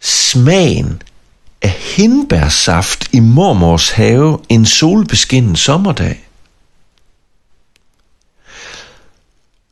[0.00, 1.02] Smagen
[1.62, 6.28] af hindbærsaft i mormors have en solbeskinnet sommerdag.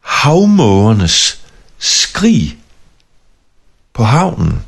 [0.00, 1.44] Havmågernes
[1.78, 2.58] skrig
[3.92, 4.64] på havnen.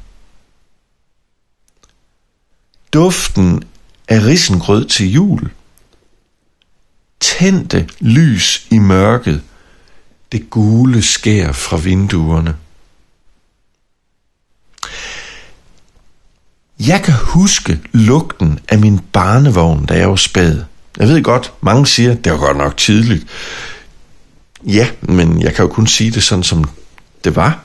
[2.93, 3.65] Duften
[4.09, 5.51] af risengrød til jul.
[7.25, 9.43] Tændte lys i mørket.
[10.33, 12.57] Det gule skær fra vinduerne.
[16.81, 20.63] Jeg kan huske lugten af min barnevogn, da jeg var spæd.
[20.99, 23.27] Jeg ved godt, mange siger, det var godt nok tidligt.
[24.67, 26.65] Ja, men jeg kan jo kun sige det sådan, som
[27.25, 27.65] det var.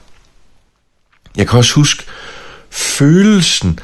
[1.36, 2.03] Jeg kan også huske
[2.70, 3.80] følelsen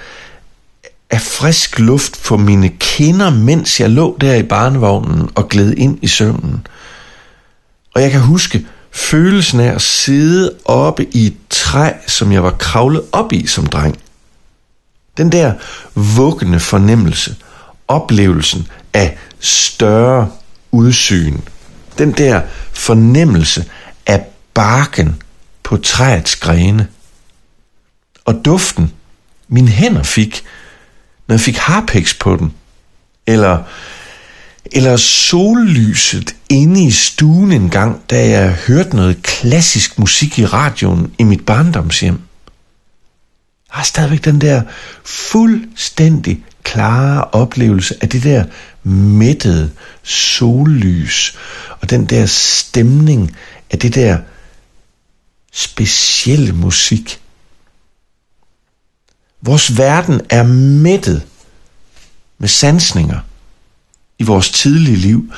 [1.16, 6.00] af frisk luft på mine kinder, mens jeg lå der i barnevognen og gled ind
[6.02, 6.68] i søvnen.
[7.94, 12.52] Og jeg kan huske følelsen af at sidde oppe i et træ, som jeg var
[12.52, 14.00] kravlet op i som dreng.
[15.18, 15.54] Den der
[15.94, 17.36] vuggende fornemmelse,
[17.88, 20.32] oplevelsen af større
[20.72, 21.38] udsyn,
[21.98, 22.42] den der
[22.74, 23.66] fornemmelse
[24.06, 25.22] af barken
[25.64, 26.88] på træets grene,
[28.26, 28.92] og duften
[29.48, 30.44] min hænder fik,
[31.28, 32.54] når jeg fik harpiks på den,
[33.28, 33.64] eller,
[34.66, 41.14] eller sollyset inde i stuen en gang, da jeg hørte noget klassisk musik i radioen
[41.18, 42.14] i mit barndomshjem.
[43.70, 44.62] Jeg har stadigvæk den der
[45.04, 48.46] fuldstændig klare oplevelse af det der
[48.84, 49.72] mættede
[50.04, 51.38] sollys,
[51.82, 53.36] og den der stemning
[53.72, 54.18] af det der
[55.54, 57.20] specielle musik.
[59.46, 61.26] Vores verden er mættet
[62.38, 63.20] med sansninger
[64.20, 65.34] i vores tidlige liv,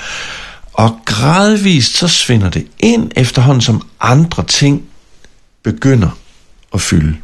[0.73, 4.83] og gradvist så svinder det ind efterhånden, som andre ting
[5.63, 6.09] begynder
[6.73, 7.17] at fylde.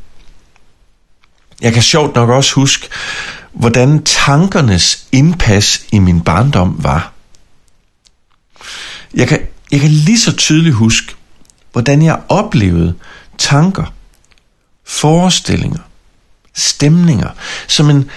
[1.61, 2.89] Jeg kan sjovt nok også huske,
[3.53, 7.13] hvordan tankernes indpas i min barndom var.
[9.13, 9.39] Jeg kan,
[9.71, 11.15] jeg kan lige så tydeligt huske,
[11.71, 12.93] hvordan jeg oplevede
[13.37, 13.93] tanker,
[14.85, 15.79] forestillinger,
[16.55, 17.29] stemninger,
[17.67, 18.09] som en,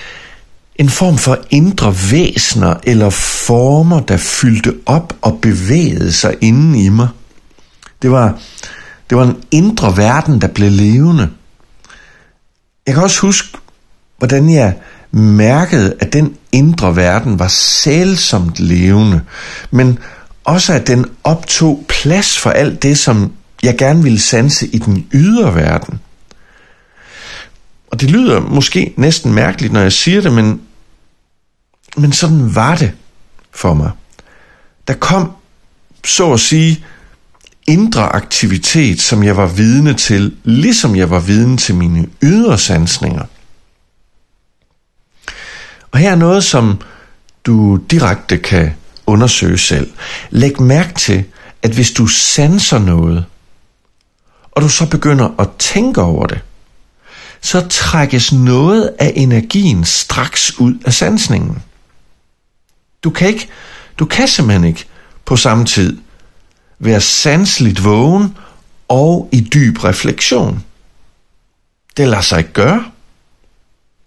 [0.77, 6.89] en form for indre væsener eller former, der fyldte op og bevægede sig inden i
[6.89, 7.09] mig.
[8.03, 8.39] Det var,
[9.11, 11.31] det var en indre verden, der blev levende.
[12.87, 13.59] Jeg kan også huske,
[14.19, 14.77] hvordan jeg
[15.11, 19.21] mærkede, at den indre verden var sælsomt levende,
[19.71, 19.99] men
[20.45, 23.33] også at den optog plads for alt det, som
[23.63, 26.01] jeg gerne ville sanse i den ydre verden.
[27.97, 30.61] Og det lyder måske næsten mærkeligt, når jeg siger det, men,
[31.97, 32.93] men sådan var det
[33.51, 33.91] for mig.
[34.89, 35.33] Der kom,
[36.05, 36.85] så at sige,
[37.67, 43.25] indre aktivitet, som jeg var vidne til, ligesom jeg var vidne til mine ydre sansninger.
[45.91, 46.81] Og her er noget, som
[47.47, 48.71] du direkte kan
[49.07, 49.91] undersøge selv.
[50.31, 51.25] Læg mærke til,
[51.63, 53.25] at hvis du sanser noget,
[54.53, 56.41] og du så begynder at tænke over det,
[57.47, 61.63] så trækkes noget af energien straks ud af sansningen.
[63.05, 63.49] Du kan ikke,
[63.99, 64.85] du kan simpelthen ikke
[65.25, 65.99] på samme tid
[66.79, 68.37] være sansligt vågen
[68.89, 70.65] og i dyb refleksion.
[71.97, 72.85] Det lader sig ikke gøre.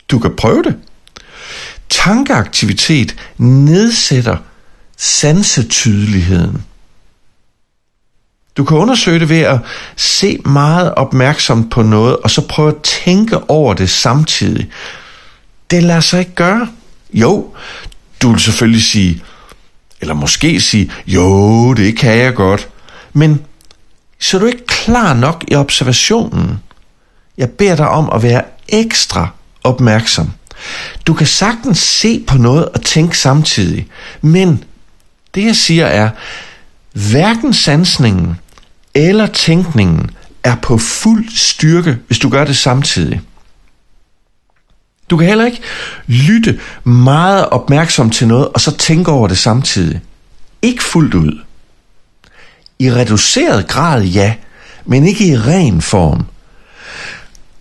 [0.10, 0.78] Du kan prøve det.
[1.90, 4.38] Tankeaktivitet nedsætter
[4.98, 6.64] sansetydeligheden.
[8.60, 9.60] Du kan undersøge det ved at
[9.96, 14.70] se meget opmærksomt på noget, og så prøve at tænke over det samtidig.
[15.72, 16.68] Det lader sig ikke gøre.
[17.14, 17.54] Jo,
[18.22, 19.24] du vil selvfølgelig sige,
[20.02, 22.70] eller måske sige, jo, det kan jeg godt.
[23.14, 23.42] Men
[24.20, 26.60] så er du ikke klar nok i observationen.
[27.38, 29.28] Jeg beder dig om at være ekstra
[29.64, 30.32] opmærksom.
[31.08, 33.88] Du kan sagtens se på noget og tænke samtidig,
[34.22, 34.64] men
[35.36, 36.10] det jeg siger er,
[36.94, 38.38] hverken sansningen
[38.94, 40.10] eller tænkningen
[40.44, 43.22] er på fuld styrke, hvis du gør det samtidig.
[45.10, 45.62] Du kan heller ikke
[46.08, 50.02] lytte meget opmærksom til noget, og så tænke over det samtidig.
[50.62, 51.42] Ikke fuldt ud.
[52.80, 54.36] I reduceret grad ja,
[54.86, 56.26] men ikke i ren form.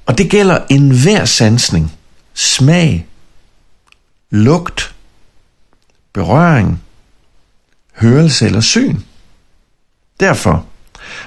[0.06, 1.92] Og det gælder enhver sansning.
[2.34, 3.06] Smag,
[4.30, 4.94] lugt,
[6.12, 6.82] berøring,
[7.92, 8.96] hørelse eller syn.
[10.20, 10.66] Derfor,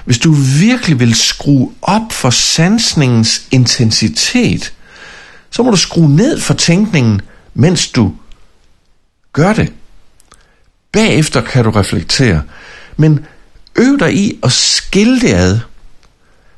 [0.04, 4.72] hvis du virkelig vil skrue op for sansningens intensitet,
[5.50, 7.20] så må du skrue ned for tænkningen,
[7.54, 8.12] mens du
[9.32, 9.72] gør det.
[10.92, 12.42] Bagefter kan du reflektere,
[12.96, 13.26] men
[13.76, 15.58] øv dig i at skille det ad.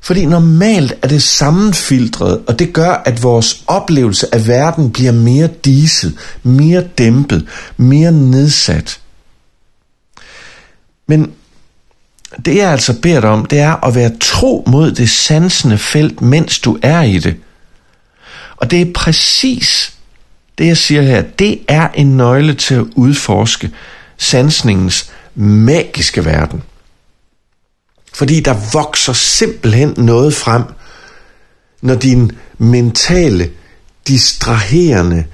[0.01, 5.49] Fordi normalt er det sammenfiltret, og det gør, at vores oplevelse af verden bliver mere
[5.65, 9.01] diset, mere dæmpet, mere nedsat.
[11.07, 11.33] Men
[12.45, 16.21] det jeg altså beder dig om, det er at være tro mod det sansende felt,
[16.21, 17.37] mens du er i det.
[18.57, 19.95] Og det er præcis
[20.59, 21.23] det, jeg siger her.
[21.23, 23.71] Det er en nøgle til at udforske
[24.17, 26.63] sansningens magiske verden.
[28.15, 30.63] Fordi der vokser simpelthen noget frem,
[31.83, 33.51] når din mentale,
[34.09, 35.25] distraherende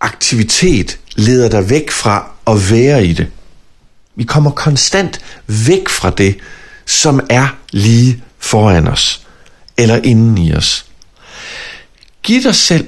[0.00, 3.30] aktivitet leder dig væk fra at være i det.
[4.20, 6.38] Vi kommer konstant væk fra det,
[6.86, 9.26] som er lige foran os,
[9.76, 10.86] eller inden i os.
[12.22, 12.86] Giv dig selv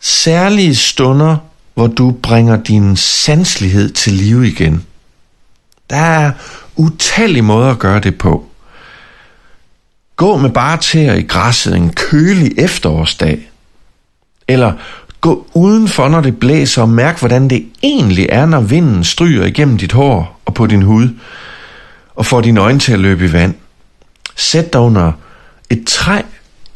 [0.00, 1.36] særlige stunder,
[1.74, 4.84] hvor du bringer din sanslighed til live igen.
[5.90, 6.32] Der er
[6.76, 8.46] utallige måder at gøre det på.
[10.16, 13.50] Gå med bare tæer i græsset en kølig efterårsdag.
[14.48, 14.72] Eller
[15.20, 19.78] gå udenfor, når det blæser, og mærk, hvordan det egentlig er, når vinden stryger igennem
[19.78, 21.08] dit hår og på din hud,
[22.14, 23.54] og får dine øjne til at løbe i vand.
[24.36, 25.12] Sæt dig under
[25.70, 26.22] et træ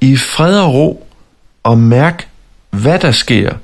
[0.01, 1.07] i fred og ro,
[1.62, 2.29] og mærk,
[2.70, 3.55] hvad der sker,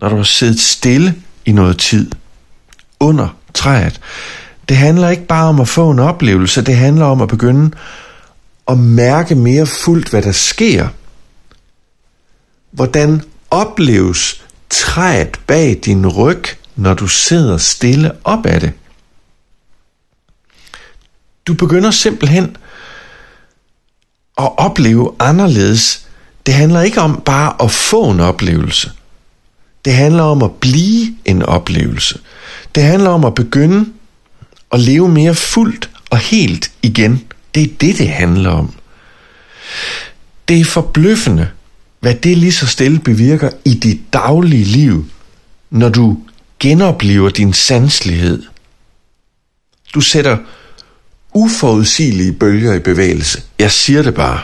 [0.00, 1.14] når du har siddet stille
[1.44, 2.10] i noget tid
[3.00, 4.00] under træet.
[4.68, 7.70] Det handler ikke bare om at få en oplevelse, det handler om at begynde
[8.68, 10.88] at mærke mere fuldt, hvad der sker.
[12.70, 16.44] Hvordan opleves træet bag din ryg,
[16.76, 18.72] når du sidder stille op ad det?
[21.46, 22.56] Du begynder simpelthen
[24.38, 26.06] at opleve anderledes.
[26.46, 28.90] Det handler ikke om bare at få en oplevelse.
[29.84, 32.18] Det handler om at blive en oplevelse.
[32.74, 33.86] Det handler om at begynde
[34.72, 37.24] at leve mere fuldt og helt igen.
[37.54, 38.74] Det er det, det handler om.
[40.48, 41.48] Det er forbløffende,
[42.00, 45.06] hvad det lige så stille bevirker i dit daglige liv,
[45.70, 46.18] når du
[46.58, 48.42] genoplever din sanslighed.
[49.94, 50.38] Du sætter
[51.34, 53.42] uforudsigelige bølger i bevægelse.
[53.58, 54.40] Jeg siger det bare.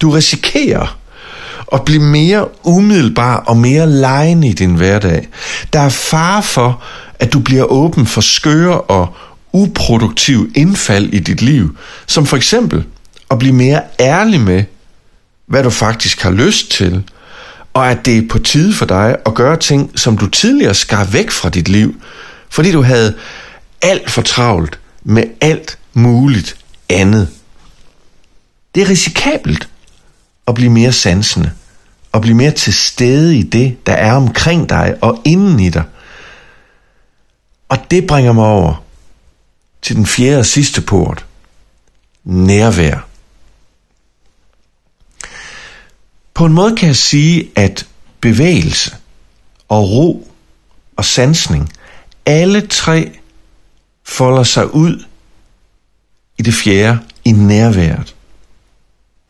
[0.00, 0.98] Du risikerer
[1.72, 5.28] at blive mere umiddelbar og mere lejende i din hverdag.
[5.72, 6.82] Der er fare for,
[7.18, 9.14] at du bliver åben for skøre og
[9.52, 11.76] uproduktive indfald i dit liv,
[12.06, 12.84] som for eksempel
[13.30, 14.64] at blive mere ærlig med,
[15.46, 17.02] hvad du faktisk har lyst til,
[17.74, 21.04] og at det er på tide for dig at gøre ting, som du tidligere skar
[21.04, 21.94] væk fra dit liv,
[22.50, 23.14] fordi du havde
[23.82, 24.78] alt for travlt
[25.08, 26.56] med alt muligt
[26.88, 27.28] andet.
[28.74, 29.68] Det er risikabelt
[30.46, 31.52] at blive mere sansende,
[32.12, 35.84] og blive mere til stede i det, der er omkring dig og inden i dig.
[37.68, 38.84] Og det bringer mig over
[39.82, 41.26] til den fjerde og sidste port.
[42.24, 43.06] Nærvær.
[46.34, 47.86] På en måde kan jeg sige, at
[48.20, 48.96] bevægelse
[49.68, 50.32] og ro
[50.96, 51.72] og sansning,
[52.26, 53.18] alle tre
[54.06, 55.04] folder sig ud
[56.38, 58.14] i det fjerde, i nærværet.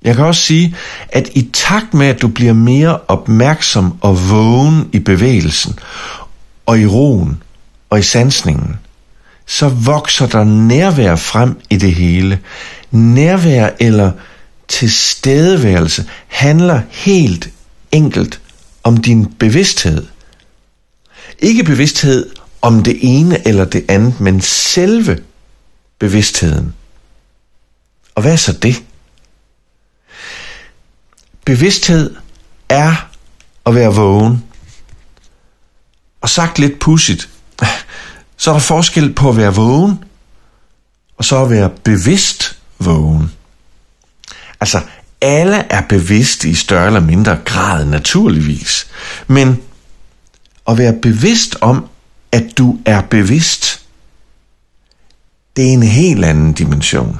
[0.03, 0.77] Jeg kan også sige,
[1.09, 5.79] at i takt med, at du bliver mere opmærksom og vågen i bevægelsen,
[6.67, 7.43] og i roen,
[7.91, 8.77] og i sansningen,
[9.47, 12.41] så vokser der nærvær frem i det hele.
[12.91, 14.13] Nærvær eller
[14.69, 17.51] tilstedeværelse handler helt
[17.93, 18.41] enkelt
[18.85, 20.07] om din bevidsthed.
[21.39, 22.31] Ikke bevidsthed
[22.67, 25.23] om det ene eller det andet, men selve
[25.99, 26.75] bevidstheden.
[28.15, 28.83] Og hvad er så det?
[31.45, 32.17] Bevidsthed
[32.69, 33.09] er
[33.67, 34.45] at være vågen.
[36.21, 37.29] Og sagt lidt pudsigt,
[38.37, 40.05] så er der forskel på at være vågen,
[41.19, 43.33] og så at være bevidst vågen.
[44.61, 44.81] Altså,
[45.21, 48.87] alle er bevidste i større eller mindre grad, naturligvis.
[49.27, 49.63] Men
[50.69, 51.89] at være bevidst om,
[52.33, 53.83] at du er bevidst,
[55.57, 57.19] det er en helt anden dimension.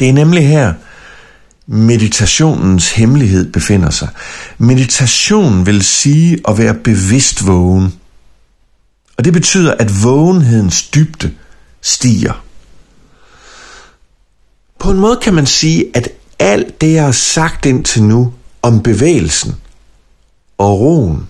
[0.00, 0.74] Det er nemlig her,
[1.66, 4.08] meditationens hemmelighed befinder sig.
[4.58, 7.94] Meditation vil sige at være bevidst vågen.
[9.16, 11.32] Og det betyder, at vågenhedens dybde
[11.80, 12.44] stiger.
[14.78, 16.08] På en måde kan man sige, at
[16.38, 19.54] alt det, jeg har sagt indtil nu om bevægelsen
[20.58, 21.28] og roen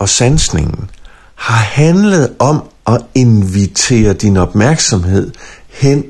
[0.00, 0.90] og sansningen
[1.34, 5.32] har handlet om at invitere din opmærksomhed
[5.68, 6.04] hen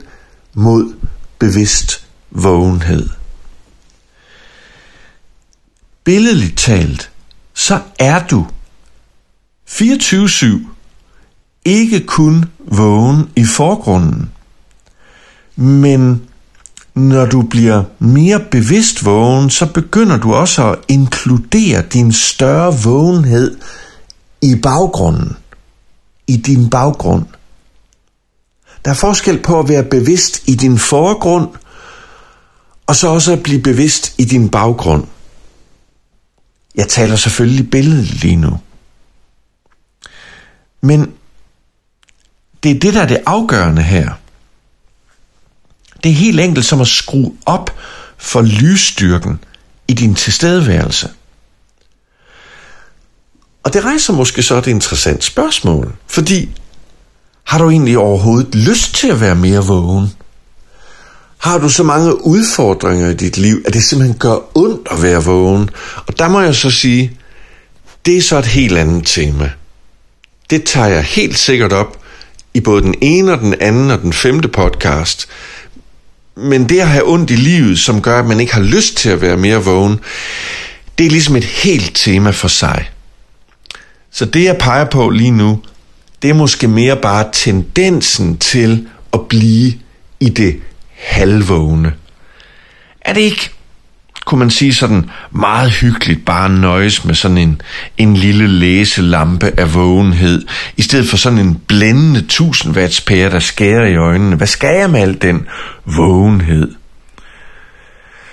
[0.54, 0.94] mod
[1.38, 3.08] bevidst vågenhed.
[6.04, 7.10] Billedligt talt,
[7.54, 8.46] så er du
[9.68, 10.46] 24-7
[11.64, 14.30] ikke kun vågen i forgrunden,
[15.56, 16.29] men
[16.94, 23.58] når du bliver mere bevidst vågen, så begynder du også at inkludere din større vågenhed
[24.42, 25.36] i baggrunden.
[26.26, 27.24] I din baggrund.
[28.84, 31.48] Der er forskel på at være bevidst i din forgrund,
[32.86, 35.06] og så også at blive bevidst i din baggrund.
[36.74, 38.58] Jeg taler selvfølgelig billedet lige nu.
[40.80, 41.12] Men
[42.62, 44.19] det er det, der er det afgørende her.
[46.04, 47.76] Det er helt enkelt som at skrue op
[48.18, 49.38] for lysstyrken
[49.88, 51.08] i din tilstedeværelse.
[53.62, 56.48] Og det rejser måske så et interessant spørgsmål, fordi
[57.44, 60.12] har du egentlig overhovedet lyst til at være mere vågen?
[61.38, 65.24] Har du så mange udfordringer i dit liv, at det simpelthen gør ondt at være
[65.24, 65.70] vågen?
[66.06, 67.18] Og der må jeg så sige,
[68.06, 69.52] det er så et helt andet tema.
[70.50, 71.98] Det tager jeg helt sikkert op
[72.54, 75.28] i både den ene og den anden og den femte podcast.
[76.36, 79.10] Men det at have ondt i livet, som gør, at man ikke har lyst til
[79.10, 80.00] at være mere vågen,
[80.98, 82.90] det er ligesom et helt tema for sig.
[84.10, 85.62] Så det jeg peger på lige nu,
[86.22, 89.72] det er måske mere bare tendensen til at blive
[90.20, 90.60] i det
[90.96, 91.92] halvvågne.
[93.00, 93.50] Er det ikke,
[94.30, 97.62] kunne man sige sådan, meget hyggeligt bare nøjes med sådan en,
[97.96, 103.38] en lille læselampe af vågenhed, i stedet for sådan en blændende 1000 watts pære, der
[103.38, 104.36] skærer i øjnene.
[104.36, 105.46] Hvad skal jeg med al den
[105.84, 106.74] vågenhed?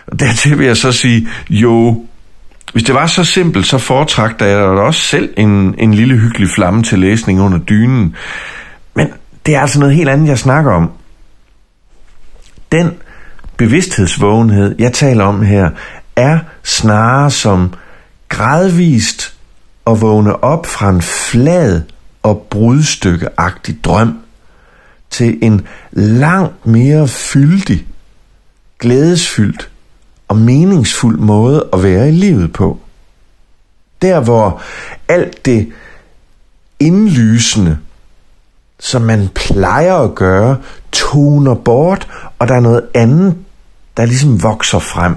[0.08, 2.06] Og dertil vil jeg så sige, jo,
[2.74, 6.50] hvis det var så simpelt, så foretrækte jeg da også selv en, en lille hyggelig
[6.50, 8.16] flamme til læsning under dynen.
[8.96, 9.08] Men
[9.46, 10.92] det er altså noget helt andet, jeg snakker om.
[12.72, 12.92] Den
[13.58, 15.70] bevidsthedsvågenhed, jeg taler om her,
[16.16, 17.74] er snarere som
[18.30, 19.34] gradvist
[19.88, 21.82] at vågne op fra en flad
[22.24, 24.20] og brudstykkeagtig drøm
[25.10, 27.88] til en langt mere fyldig,
[28.80, 29.70] glædesfyldt
[30.28, 32.80] og meningsfuld måde at være i livet på.
[34.02, 34.62] Der hvor
[35.08, 35.72] alt det
[36.80, 37.78] indlysende,
[38.80, 40.58] som man plejer at gøre,
[40.92, 42.08] toner bort,
[42.40, 43.36] og der er noget andet,
[43.98, 45.16] der ligesom vokser frem.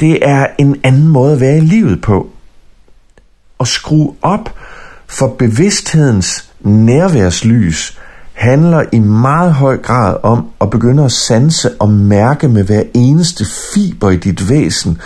[0.00, 2.30] Det er en anden måde at være i livet på.
[3.60, 4.54] At skrue op
[5.06, 7.98] for bevidsthedens nærværslys
[8.32, 13.44] handler i meget høj grad om at begynde at sanse og mærke med hver eneste
[13.74, 15.00] fiber i dit væsen,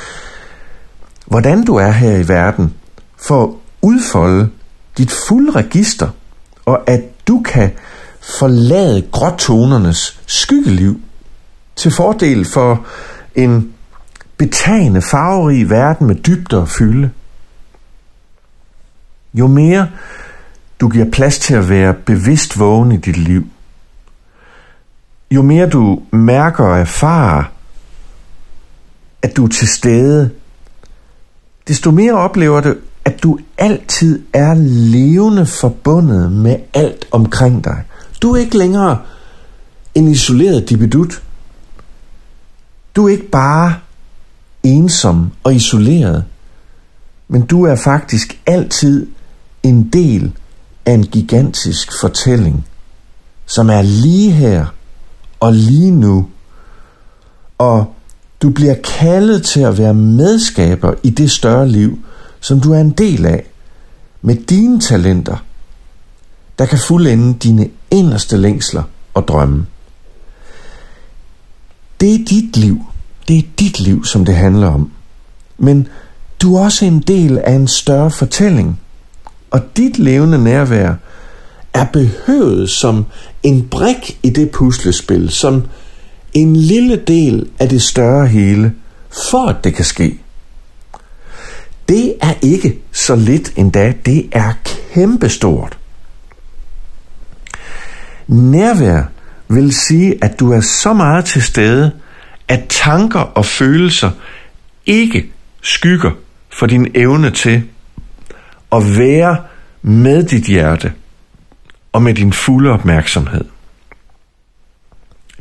[1.27, 2.75] hvordan du er her i verden,
[3.17, 3.51] for at
[3.83, 4.49] udfolde
[4.99, 6.09] dit fulde register,
[6.65, 7.71] og at du kan
[8.39, 11.01] forlade gråtonernes skyggeliv
[11.83, 12.87] til fordel for
[13.35, 13.73] en
[14.37, 17.11] betagende farverig verden med dybder og fylde.
[19.35, 19.89] Jo mere
[20.81, 23.47] du giver plads til at være bevidst vågen i dit liv.
[25.31, 27.45] Jo mere du mærker og erfarer,
[29.23, 30.31] at du er til stede,
[31.69, 32.75] desto mere oplever du,
[33.05, 34.55] at du altid er
[34.93, 37.83] levende forbundet med alt omkring dig.
[38.23, 38.99] Du er ikke længere
[39.95, 41.23] en isoleret dibidut.
[42.97, 43.75] Du er ikke bare
[44.63, 46.25] ensom og isoleret,
[47.29, 49.07] men du er faktisk altid
[49.63, 50.33] en del
[50.87, 52.67] af en gigantisk fortælling,
[53.47, 54.67] som er lige her
[55.41, 56.29] og lige nu.
[57.59, 57.95] Og
[58.43, 61.99] du bliver kaldet til at være medskaber i det større liv,
[62.41, 63.45] som du er en del af,
[64.23, 65.37] med dine talenter,
[66.59, 68.83] der kan fuldende dine inderste længsler
[69.15, 69.67] og drømme.
[72.03, 72.79] Det er dit liv.
[73.29, 74.91] Det er dit liv, som det handler om.
[75.59, 75.89] Men
[76.43, 78.79] du er også en del af en større fortælling–
[79.53, 80.95] og dit levende nærvær
[81.75, 83.07] er behøvet som
[83.43, 85.67] en brik i det puslespil, som
[86.33, 88.73] en lille del af det større hele,
[89.31, 90.19] for at det kan ske.
[91.89, 95.79] Det er ikke så lidt endda, det er kæmpestort.
[98.27, 99.12] Nærvær
[99.55, 101.93] vil sige, at du er så meget til stede,
[102.49, 104.11] at tanker og følelser
[104.87, 105.33] ikke
[105.63, 106.11] skygger
[106.51, 107.63] for din evne til
[108.73, 109.37] at være
[109.83, 110.93] med dit hjerte
[111.93, 113.45] og med din fulde opmærksomhed.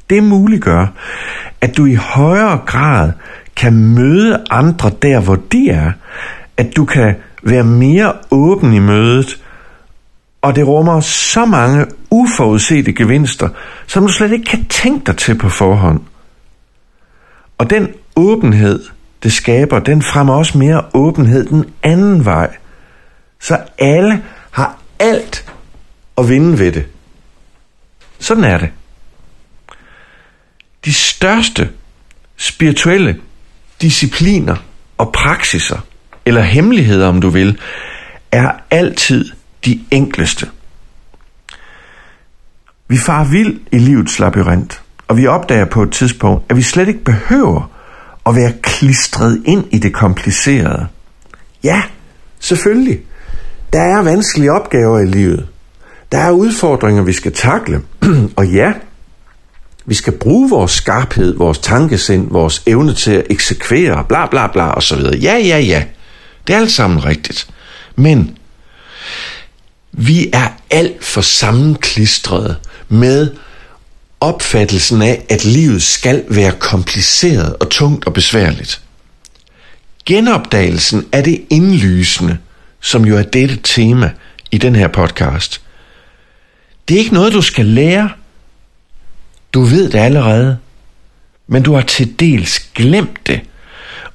[0.10, 0.88] Det muliggør,
[1.62, 3.12] at du i højere grad
[3.56, 5.92] kan møde andre der, hvor de er,
[6.58, 9.41] at du kan være mere åben i mødet,
[10.42, 13.50] og det rummer så mange uforudsete gevinster,
[13.88, 16.02] som du slet ikke kan tænke dig til på forhånd.
[17.58, 18.84] Og den åbenhed,
[19.24, 22.56] det skaber, den fremmer også mere åbenhed den anden vej.
[23.40, 25.52] Så alle har alt
[26.18, 26.86] at vinde ved det.
[28.20, 28.70] Sådan er det.
[30.86, 31.70] De største
[32.38, 33.22] spirituelle
[33.82, 34.56] discipliner
[34.98, 35.80] og praksiser,
[36.26, 37.60] eller hemmeligheder om du vil,
[38.32, 39.26] er altid
[39.66, 40.50] de enkleste.
[42.88, 46.88] Vi farer vild i livets labyrint, og vi opdager på et tidspunkt, at vi slet
[46.88, 47.72] ikke behøver
[48.26, 50.88] at være klistret ind i det komplicerede.
[51.64, 51.82] Ja,
[52.40, 53.00] selvfølgelig.
[53.74, 55.48] Der er vanskelige opgaver i livet.
[56.12, 57.82] Der er udfordringer, vi skal takle.
[58.38, 58.74] og ja,
[59.86, 64.70] vi skal bruge vores skarphed, vores tankesind, vores evne til at eksekvere, bla bla bla
[64.70, 65.16] og så videre.
[65.16, 65.84] Ja, ja, ja.
[66.48, 67.48] Det er alt sammen rigtigt.
[67.96, 68.38] Men
[69.92, 72.56] vi er alt for sammenklistrede
[72.90, 73.32] med
[74.20, 78.82] opfattelsen af, at livet skal være kompliceret og tungt og besværligt.
[80.06, 82.38] Genopdagelsen af det indlysende,
[82.82, 84.12] som jo er dette tema
[84.52, 85.62] i den her podcast,
[86.88, 88.10] det er ikke noget, du skal lære.
[89.54, 90.58] Du ved det allerede,
[91.48, 93.42] men du har til dels glemt det.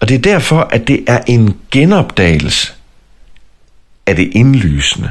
[0.00, 2.72] Og det er derfor, at det er en genopdagelse
[4.06, 5.10] af det indlysende.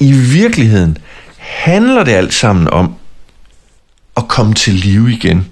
[0.00, 0.98] I virkeligheden
[1.38, 2.94] handler det alt sammen om
[4.16, 5.46] at komme til live igen.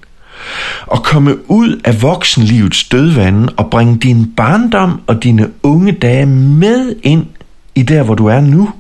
[0.93, 6.95] At komme ud af voksenlivets dødvande og bringe din barndom og dine unge dage med
[7.03, 7.27] ind
[7.75, 8.71] i der, hvor du er nu.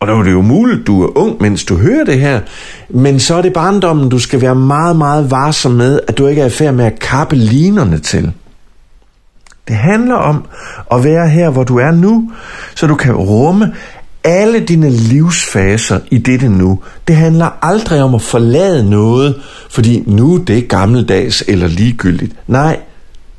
[0.00, 2.40] Og der er det jo muligt, du er ung, mens du hører det her,
[2.88, 6.42] men så er det barndommen, du skal være meget, meget varsom med, at du ikke
[6.42, 8.32] er i færd med at kappe linerne til.
[9.68, 10.44] Det handler om
[10.92, 12.32] at være her, hvor du er nu,
[12.74, 13.74] så du kan rumme
[14.24, 16.80] alle dine livsfaser i dette nu.
[17.08, 22.32] Det handler aldrig om at forlade noget, fordi nu det er gammeldags eller ligegyldigt.
[22.46, 22.80] Nej,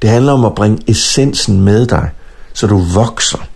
[0.02, 2.10] det handler om at bringe essensen med dig,
[2.54, 3.48] så du vokser